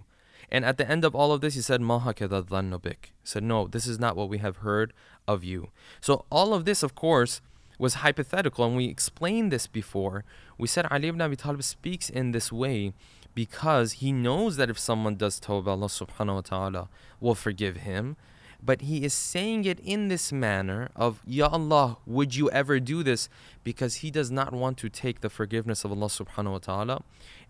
And 0.51 0.63
at 0.63 0.77
the 0.77 0.89
end 0.89 1.03
of 1.03 1.15
all 1.15 1.31
of 1.31 1.41
this, 1.41 1.55
he 1.55 1.61
said, 1.61 1.81
ما 1.81 2.03
هكذا 2.03 2.47
ظن 2.47 2.79
بك. 2.79 2.97
He 3.01 3.25
said, 3.25 3.43
no, 3.43 3.67
this 3.67 3.87
is 3.87 3.99
not 3.99 4.15
what 4.15 4.29
we 4.29 4.37
have 4.37 4.57
heard 4.57 4.93
of 5.27 5.43
you. 5.43 5.69
So 5.99 6.25
all 6.31 6.53
of 6.53 6.65
this, 6.65 6.83
of 6.83 6.95
course, 6.95 7.41
was 7.82 7.94
hypothetical, 7.94 8.64
and 8.64 8.76
we 8.76 8.84
explained 8.86 9.50
this 9.50 9.66
before. 9.66 10.22
We 10.56 10.68
said 10.68 10.86
Ali 10.88 11.08
ibn 11.08 11.20
Abi 11.20 11.34
Talib 11.34 11.64
speaks 11.64 12.08
in 12.08 12.30
this 12.30 12.52
way 12.52 12.92
because 13.34 13.94
he 13.94 14.12
knows 14.12 14.54
that 14.56 14.70
if 14.70 14.78
someone 14.78 15.16
does 15.16 15.40
tawbah, 15.40 15.66
Allah 15.66 15.88
subhanahu 15.88 16.34
wa 16.36 16.40
ta'ala 16.42 16.88
will 17.18 17.34
forgive 17.34 17.78
him. 17.78 18.16
But 18.62 18.82
he 18.82 19.04
is 19.04 19.12
saying 19.12 19.64
it 19.64 19.80
in 19.80 20.06
this 20.06 20.30
manner 20.30 20.90
of 20.94 21.20
ya 21.26 21.48
allah 21.50 21.96
would 22.06 22.36
you 22.36 22.48
ever 22.52 22.78
do 22.78 23.02
this? 23.02 23.28
Because 23.64 23.96
he 23.96 24.12
does 24.12 24.30
not 24.30 24.52
want 24.52 24.78
to 24.78 24.88
take 24.88 25.20
the 25.20 25.28
forgiveness 25.28 25.84
of 25.84 25.90
allah 25.90 26.06
subhanahu 26.06 26.52
wa 26.52 26.58
ta'ala 26.58 27.02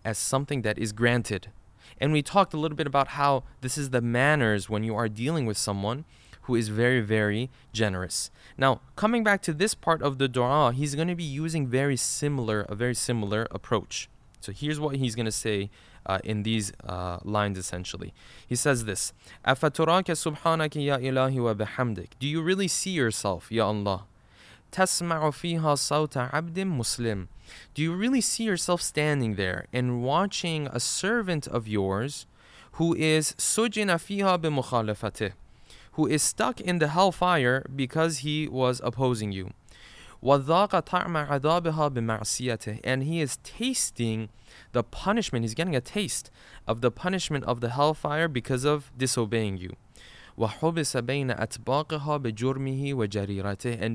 as 0.03 0.17
something 0.17 0.63
that 0.63 0.79
is 0.79 0.93
granted. 0.93 1.51
And 2.01 2.11
we 2.11 2.23
talked 2.23 2.55
a 2.55 2.57
little 2.57 2.75
bit 2.75 2.87
about 2.87 3.09
how 3.09 3.43
this 3.61 3.77
is 3.77 3.91
the 3.91 4.01
manners 4.01 4.67
when 4.67 4.83
you 4.83 4.95
are 4.95 5.07
dealing 5.07 5.45
with 5.45 5.57
someone 5.57 6.05
who 6.42 6.54
is 6.54 6.68
very 6.68 7.00
very 7.00 7.50
generous 7.72 8.30
now 8.56 8.80
coming 8.96 9.22
back 9.22 9.42
to 9.42 9.52
this 9.52 9.74
part 9.74 10.02
of 10.02 10.18
the 10.18 10.28
dua 10.28 10.72
he's 10.72 10.94
going 10.94 11.08
to 11.08 11.14
be 11.14 11.24
using 11.24 11.66
very 11.66 11.96
similar 11.96 12.62
a 12.68 12.74
very 12.74 12.94
similar 12.94 13.46
approach 13.50 14.08
so 14.40 14.52
here's 14.52 14.78
what 14.78 14.96
he's 14.96 15.14
going 15.14 15.26
to 15.26 15.32
say 15.32 15.70
uh, 16.08 16.18
in 16.24 16.42
these 16.42 16.72
uh, 16.84 17.18
lines 17.22 17.58
essentially. 17.58 18.12
He 18.46 18.56
says 18.56 18.84
this 18.84 19.12
أَفَتُرَاكَ 19.46 20.06
سُبْحَانَكَ 20.06 20.70
يَا 20.70 20.98
إِلَهِ 20.98 21.36
وَبِحَمْدِكَ 21.36 22.08
Do 22.18 22.26
you 22.26 22.40
really 22.42 22.68
see 22.68 22.90
yourself, 22.90 23.52
Ya 23.52 23.66
Allah? 23.66 24.06
تَسْمَعُ 24.72 25.30
فِيهَا 25.30 25.60
صَوْتَ 25.60 26.30
عَبْدٍ 26.30 26.54
مُسْلِمٍ 26.54 27.28
Do 27.74 27.82
you 27.82 27.94
really 27.94 28.20
see 28.20 28.44
yourself 28.44 28.82
standing 28.82 29.36
there 29.36 29.66
and 29.72 30.02
watching 30.02 30.66
a 30.68 30.80
servant 30.80 31.46
of 31.46 31.68
yours 31.68 32.26
who 32.72 32.94
is 32.94 33.32
سُجِنَ 33.38 33.88
فِيهَا 33.88 34.38
بِمُخَالَفَتِهِ 34.38 35.32
who 35.93 36.07
is 36.07 36.21
stuck 36.21 36.59
in 36.61 36.79
the 36.79 36.89
hellfire 36.89 37.65
because 37.75 38.19
he 38.19 38.47
was 38.47 38.81
opposing 38.83 39.31
you. 39.31 39.51
And 42.83 43.03
he 43.03 43.21
is 43.21 43.37
tasting 43.43 44.29
the 44.71 44.83
punishment, 44.83 45.43
he's 45.43 45.53
getting 45.53 45.75
a 45.75 45.81
taste 45.81 46.31
of 46.67 46.81
the 46.81 46.91
punishment 46.91 47.43
of 47.45 47.59
the 47.61 47.69
hellfire 47.69 48.27
because 48.27 48.63
of 48.63 48.91
disobeying 48.97 49.57
you. 49.57 49.75
And 50.35 50.47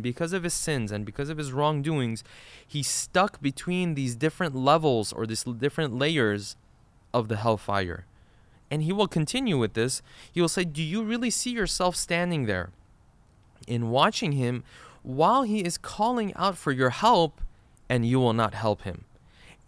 because 0.03 0.33
of 0.33 0.43
his 0.45 0.55
sins 0.55 0.93
and 0.93 1.05
because 1.05 1.29
of 1.31 1.39
his 1.39 1.53
wrongdoings, 1.53 2.23
he's 2.67 2.89
stuck 2.89 3.41
between 3.41 3.95
these 3.95 4.15
different 4.15 4.55
levels 4.55 5.13
or 5.13 5.27
these 5.27 5.43
different 5.45 5.99
layers 5.99 6.57
of 7.13 7.29
the 7.29 7.37
hellfire 7.37 8.05
and 8.71 8.83
he 8.83 8.93
will 8.93 9.09
continue 9.09 9.59
with 9.59 9.75
this 9.75 10.03
he 10.33 10.41
will 10.41 10.49
say 10.49 10.65
do 10.65 10.83
you 10.83 11.03
really 11.03 11.31
see 11.31 11.51
yourself 11.51 11.97
standing 11.97 12.47
there 12.47 12.71
in 13.67 13.91
watching 13.91 14.33
him 14.33 14.65
while 15.03 15.43
he 15.43 15.61
is 15.61 15.79
calling 15.79 16.33
out 16.35 16.57
for 16.57 16.73
your 16.73 16.91
help 16.91 17.41
and 17.89 18.07
you 18.07 18.19
will 18.19 18.33
not 18.33 18.55
help 18.55 18.83
him 18.83 19.05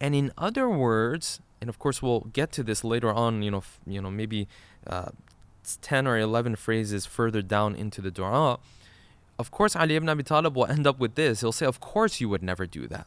and 0.00 0.14
in 0.14 0.32
other 0.38 0.68
words, 0.68 1.40
and 1.60 1.68
of 1.68 1.78
course 1.78 2.02
we'll 2.02 2.20
get 2.32 2.50
to 2.52 2.62
this 2.62 2.82
later 2.82 3.12
on. 3.12 3.42
You 3.42 3.50
know, 3.50 3.58
f- 3.58 3.78
you 3.86 4.00
know 4.00 4.10
maybe 4.10 4.48
uh, 4.86 5.10
ten 5.82 6.06
or 6.06 6.18
eleven 6.18 6.56
phrases 6.56 7.04
further 7.04 7.42
down 7.42 7.76
into 7.76 8.00
the 8.00 8.10
du'a. 8.10 8.58
Of 9.38 9.50
course, 9.50 9.76
Ali 9.76 9.96
ibn 9.96 10.08
Abi 10.08 10.22
Talib 10.22 10.56
will 10.56 10.66
end 10.66 10.86
up 10.86 10.98
with 10.98 11.14
this. 11.14 11.42
He'll 11.42 11.52
say, 11.52 11.66
"Of 11.66 11.80
course, 11.80 12.20
you 12.20 12.28
would 12.30 12.42
never 12.42 12.66
do 12.66 12.88
that." 12.88 13.06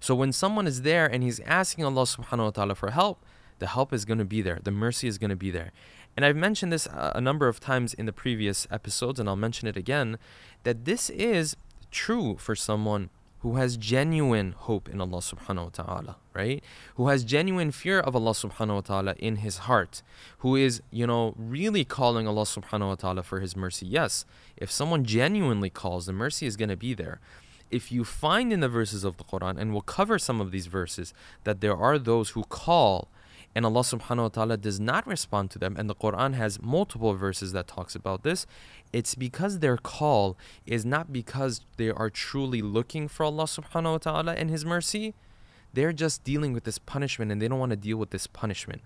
So 0.00 0.14
when 0.14 0.32
someone 0.32 0.66
is 0.66 0.82
there 0.82 1.06
and 1.06 1.22
he's 1.22 1.40
asking 1.40 1.84
Allah 1.84 2.02
Subhanahu 2.02 2.44
wa 2.44 2.50
Taala 2.50 2.76
for 2.76 2.90
help, 2.90 3.24
the 3.58 3.68
help 3.68 3.92
is 3.92 4.04
going 4.04 4.18
to 4.18 4.24
be 4.24 4.42
there. 4.42 4.58
The 4.62 4.70
mercy 4.70 5.08
is 5.08 5.18
going 5.18 5.30
to 5.30 5.36
be 5.36 5.50
there. 5.50 5.72
And 6.16 6.24
I've 6.24 6.36
mentioned 6.36 6.72
this 6.72 6.86
uh, 6.86 7.12
a 7.14 7.20
number 7.20 7.46
of 7.48 7.60
times 7.60 7.94
in 7.94 8.06
the 8.06 8.12
previous 8.12 8.66
episodes, 8.70 9.20
and 9.20 9.28
I'll 9.28 9.36
mention 9.36 9.68
it 9.68 9.76
again 9.76 10.18
that 10.64 10.84
this 10.84 11.10
is 11.10 11.56
true 11.90 12.36
for 12.38 12.56
someone 12.56 13.10
who 13.40 13.54
has 13.54 13.76
genuine 13.76 14.52
hope 14.52 14.88
in 14.88 15.00
Allah 15.00 15.18
subhanahu 15.18 15.64
wa 15.64 15.70
ta'ala, 15.70 16.16
right? 16.34 16.62
Who 16.96 17.06
has 17.06 17.22
genuine 17.22 17.70
fear 17.70 18.00
of 18.00 18.16
Allah 18.16 18.32
subhanahu 18.32 18.74
wa 18.74 18.80
ta'ala 18.80 19.14
in 19.18 19.36
his 19.36 19.58
heart, 19.58 20.02
who 20.38 20.56
is, 20.56 20.82
you 20.90 21.06
know, 21.06 21.34
really 21.38 21.84
calling 21.84 22.26
Allah 22.26 22.42
subhanahu 22.42 22.88
wa 22.88 22.94
ta'ala 22.96 23.22
for 23.22 23.38
his 23.38 23.54
mercy. 23.54 23.86
Yes, 23.86 24.24
if 24.56 24.72
someone 24.72 25.04
genuinely 25.04 25.70
calls, 25.70 26.06
the 26.06 26.12
mercy 26.12 26.46
is 26.46 26.56
going 26.56 26.68
to 26.68 26.76
be 26.76 26.94
there. 26.94 27.20
If 27.70 27.92
you 27.92 28.02
find 28.02 28.52
in 28.52 28.58
the 28.58 28.68
verses 28.68 29.04
of 29.04 29.18
the 29.18 29.24
Quran, 29.24 29.56
and 29.56 29.72
we'll 29.72 29.82
cover 29.82 30.18
some 30.18 30.40
of 30.40 30.50
these 30.50 30.66
verses, 30.66 31.14
that 31.44 31.60
there 31.60 31.76
are 31.76 31.98
those 31.98 32.30
who 32.30 32.42
call 32.42 33.08
and 33.54 33.64
Allah 33.64 33.80
subhanahu 33.80 34.22
wa 34.22 34.28
ta'ala 34.28 34.56
does 34.56 34.78
not 34.78 35.06
respond 35.06 35.50
to 35.52 35.58
them. 35.58 35.74
And 35.76 35.88
the 35.88 35.94
Quran 35.94 36.34
has 36.34 36.60
multiple 36.62 37.14
verses 37.14 37.52
that 37.52 37.66
talks 37.66 37.94
about 37.94 38.22
this. 38.22 38.46
It's 38.92 39.14
because 39.14 39.58
their 39.58 39.76
call 39.76 40.36
is 40.66 40.84
not 40.84 41.12
because 41.12 41.62
they 41.76 41.90
are 41.90 42.10
truly 42.10 42.62
looking 42.62 43.08
for 43.08 43.24
Allah 43.24 43.44
subhanahu 43.44 43.92
wa 43.92 43.98
ta'ala 43.98 44.34
and 44.34 44.50
his 44.50 44.64
mercy. 44.64 45.14
They're 45.72 45.92
just 45.92 46.24
dealing 46.24 46.52
with 46.52 46.64
this 46.64 46.78
punishment 46.78 47.32
and 47.32 47.42
they 47.42 47.48
don't 47.48 47.58
want 47.58 47.70
to 47.70 47.76
deal 47.76 47.96
with 47.96 48.10
this 48.10 48.26
punishment. 48.26 48.82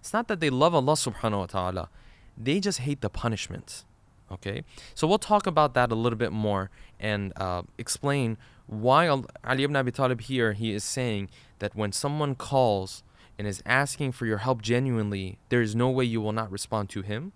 It's 0.00 0.12
not 0.12 0.28
that 0.28 0.40
they 0.40 0.50
love 0.50 0.74
Allah 0.74 0.94
subhanahu 0.94 1.38
wa 1.38 1.46
ta'ala. 1.46 1.88
They 2.36 2.60
just 2.60 2.80
hate 2.80 3.00
the 3.00 3.10
punishment. 3.10 3.84
Okay? 4.30 4.64
So 4.94 5.06
we'll 5.06 5.18
talk 5.18 5.46
about 5.46 5.74
that 5.74 5.92
a 5.92 5.94
little 5.94 6.18
bit 6.18 6.32
more 6.32 6.70
and 6.98 7.32
uh, 7.36 7.62
explain 7.78 8.38
why 8.66 9.06
Ali 9.08 9.64
ibn 9.64 9.76
Abi 9.76 9.92
Talib 9.92 10.22
here 10.22 10.52
he 10.54 10.72
is 10.72 10.84
saying 10.84 11.28
that 11.58 11.76
when 11.76 11.92
someone 11.92 12.34
calls 12.34 13.02
and 13.37 13.47
is 13.47 13.63
asking 13.65 14.11
for 14.11 14.25
your 14.25 14.39
help 14.39 14.61
genuinely, 14.61 15.37
there 15.49 15.61
is 15.61 15.75
no 15.75 15.89
way 15.89 16.03
you 16.03 16.21
will 16.21 16.33
not 16.33 16.51
respond 16.51 16.89
to 16.89 17.01
him. 17.01 17.31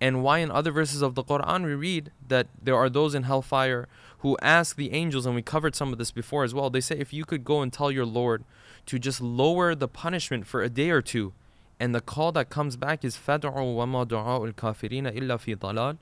And 0.00 0.22
why 0.22 0.38
in 0.38 0.50
other 0.50 0.72
verses 0.72 1.02
of 1.02 1.14
the 1.14 1.22
Quran 1.22 1.64
we 1.64 1.74
read 1.74 2.10
that 2.26 2.48
there 2.60 2.74
are 2.74 2.88
those 2.88 3.14
in 3.14 3.24
hellfire 3.24 3.86
who 4.20 4.36
ask 4.40 4.76
the 4.76 4.92
angels, 4.92 5.26
and 5.26 5.34
we 5.34 5.42
covered 5.42 5.74
some 5.74 5.92
of 5.92 5.98
this 5.98 6.10
before 6.10 6.44
as 6.44 6.54
well. 6.54 6.70
They 6.70 6.80
say, 6.80 6.98
if 6.98 7.12
you 7.12 7.24
could 7.24 7.44
go 7.44 7.62
and 7.62 7.72
tell 7.72 7.90
your 7.90 8.06
Lord 8.06 8.44
to 8.86 8.98
just 8.98 9.20
lower 9.20 9.74
the 9.74 9.88
punishment 9.88 10.46
for 10.46 10.62
a 10.62 10.68
day 10.68 10.90
or 10.90 11.02
two, 11.02 11.32
and 11.78 11.94
the 11.94 12.00
call 12.00 12.32
that 12.32 12.50
comes 12.50 12.76
back 12.76 13.04
is 13.04 13.16
فَدْعُوا 13.16 13.54
وَمَا 13.54 14.06
دُعَاءُ 14.06 14.52
الْكَافِرِينَ 14.52 15.14
إِلَّا 15.16 15.38
فِي 15.38 15.56
ضَلَالٍ 15.56 15.98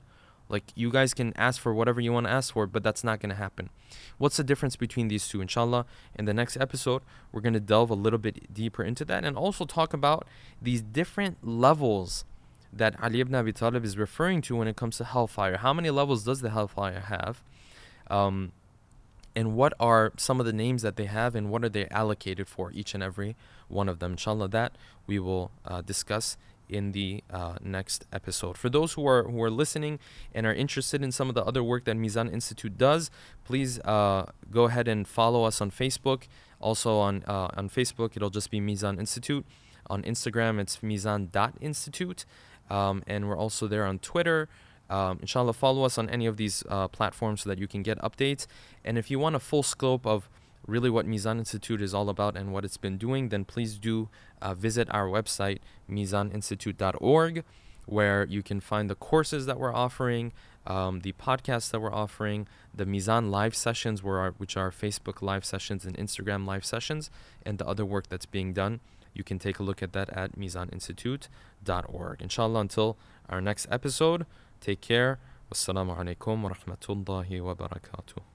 like 0.48 0.64
you 0.74 0.90
guys 0.90 1.14
can 1.14 1.32
ask 1.36 1.60
for 1.60 1.72
whatever 1.72 2.00
you 2.00 2.12
want 2.12 2.26
to 2.26 2.32
ask 2.32 2.52
for, 2.52 2.66
but 2.66 2.82
that's 2.82 3.02
not 3.02 3.20
going 3.20 3.30
to 3.30 3.36
happen. 3.36 3.70
What's 4.18 4.36
the 4.36 4.44
difference 4.44 4.76
between 4.76 5.08
these 5.08 5.26
two? 5.26 5.40
Inshallah, 5.40 5.86
in 6.14 6.24
the 6.26 6.34
next 6.34 6.56
episode, 6.56 7.02
we're 7.32 7.40
going 7.40 7.54
to 7.54 7.60
delve 7.60 7.90
a 7.90 7.94
little 7.94 8.18
bit 8.18 8.52
deeper 8.52 8.84
into 8.84 9.04
that 9.06 9.24
and 9.24 9.36
also 9.36 9.64
talk 9.64 9.94
about 9.94 10.26
these 10.60 10.82
different 10.82 11.38
levels 11.46 12.24
that 12.72 12.94
Ali 13.02 13.20
ibn 13.20 13.34
Abi 13.34 13.52
Talib 13.52 13.84
is 13.84 13.96
referring 13.96 14.42
to 14.42 14.56
when 14.56 14.68
it 14.68 14.76
comes 14.76 14.96
to 14.98 15.04
hellfire. 15.04 15.58
How 15.58 15.72
many 15.72 15.90
levels 15.90 16.24
does 16.24 16.40
the 16.40 16.50
hellfire 16.50 17.00
have? 17.00 17.42
Um, 18.10 18.52
and 19.36 19.54
what 19.54 19.72
are 19.80 20.12
some 20.16 20.40
of 20.40 20.46
the 20.46 20.52
names 20.52 20.82
that 20.82 20.96
they 20.96 21.06
have 21.06 21.34
and 21.34 21.50
what 21.50 21.64
are 21.64 21.68
they 21.68 21.86
allocated 21.88 22.48
for 22.48 22.70
each 22.72 22.94
and 22.94 23.02
every 23.02 23.36
one 23.68 23.88
of 23.88 23.98
them 23.98 24.12
inshallah 24.12 24.48
that 24.48 24.76
we 25.06 25.18
will 25.18 25.50
uh, 25.64 25.80
discuss 25.80 26.36
in 26.68 26.92
the 26.92 27.22
uh, 27.30 27.56
next 27.62 28.06
episode. 28.12 28.56
For 28.56 28.68
those 28.68 28.94
who 28.94 29.06
are 29.06 29.24
who 29.24 29.42
are 29.42 29.50
listening 29.50 29.98
and 30.34 30.46
are 30.46 30.54
interested 30.54 31.02
in 31.02 31.12
some 31.12 31.28
of 31.28 31.34
the 31.34 31.44
other 31.44 31.62
work 31.62 31.84
that 31.84 31.96
Mizan 31.96 32.32
Institute 32.32 32.78
does, 32.78 33.10
please 33.44 33.78
uh, 33.80 34.26
go 34.50 34.64
ahead 34.64 34.88
and 34.88 35.06
follow 35.06 35.44
us 35.44 35.60
on 35.60 35.70
Facebook. 35.70 36.24
Also 36.60 36.98
on 36.98 37.24
uh, 37.26 37.48
on 37.56 37.68
Facebook, 37.68 38.16
it'll 38.16 38.30
just 38.30 38.50
be 38.50 38.60
Mizan 38.60 38.98
Institute. 38.98 39.44
On 39.88 40.02
Instagram, 40.02 40.58
it's 40.58 40.78
Mizan.institute. 40.78 42.24
Um, 42.70 43.02
and 43.06 43.28
we're 43.28 43.36
also 43.36 43.66
there 43.66 43.84
on 43.84 43.98
Twitter. 43.98 44.48
Um, 44.88 45.18
inshallah, 45.20 45.52
follow 45.52 45.84
us 45.84 45.98
on 45.98 46.08
any 46.08 46.26
of 46.26 46.36
these 46.36 46.62
uh, 46.68 46.88
platforms 46.88 47.42
so 47.42 47.50
that 47.50 47.58
you 47.58 47.66
can 47.66 47.82
get 47.82 47.98
updates. 47.98 48.46
And 48.84 48.96
if 48.96 49.10
you 49.10 49.18
want 49.18 49.36
a 49.36 49.40
full 49.40 49.62
scope 49.62 50.06
of 50.06 50.28
really 50.66 50.90
what 50.90 51.06
Mizan 51.06 51.38
Institute 51.38 51.82
is 51.82 51.94
all 51.94 52.08
about 52.08 52.36
and 52.36 52.52
what 52.52 52.64
it's 52.64 52.76
been 52.76 52.96
doing, 52.96 53.28
then 53.28 53.44
please 53.44 53.78
do 53.78 54.08
uh, 54.40 54.54
visit 54.54 54.88
our 54.90 55.06
website, 55.06 55.58
mizaninstitute.org, 55.90 57.44
where 57.86 58.24
you 58.24 58.42
can 58.42 58.60
find 58.60 58.88
the 58.88 58.94
courses 58.94 59.46
that 59.46 59.58
we're 59.58 59.74
offering, 59.74 60.32
um, 60.66 61.00
the 61.00 61.12
podcasts 61.12 61.70
that 61.70 61.80
we're 61.80 61.92
offering, 61.92 62.48
the 62.74 62.86
Mizan 62.86 63.30
live 63.30 63.54
sessions, 63.54 64.02
our, 64.02 64.32
which 64.38 64.56
are 64.56 64.70
Facebook 64.70 65.20
live 65.20 65.44
sessions 65.44 65.84
and 65.84 65.96
Instagram 65.96 66.46
live 66.46 66.64
sessions, 66.64 67.10
and 67.44 67.58
the 67.58 67.66
other 67.66 67.84
work 67.84 68.08
that's 68.08 68.26
being 68.26 68.52
done. 68.52 68.80
You 69.12 69.22
can 69.22 69.38
take 69.38 69.58
a 69.58 69.62
look 69.62 69.82
at 69.82 69.92
that 69.92 70.10
at 70.10 70.36
mizaninstitute.org. 70.36 72.22
Inshallah, 72.22 72.60
until 72.60 72.96
our 73.28 73.40
next 73.40 73.66
episode, 73.70 74.26
take 74.60 74.80
care. 74.80 75.18
Wassalamu 75.52 75.96
alaikum 75.96 76.42
wa 76.42 76.50
rahmatullahi 76.50 77.40
wa 77.40 77.54
barakatuh. 77.54 78.33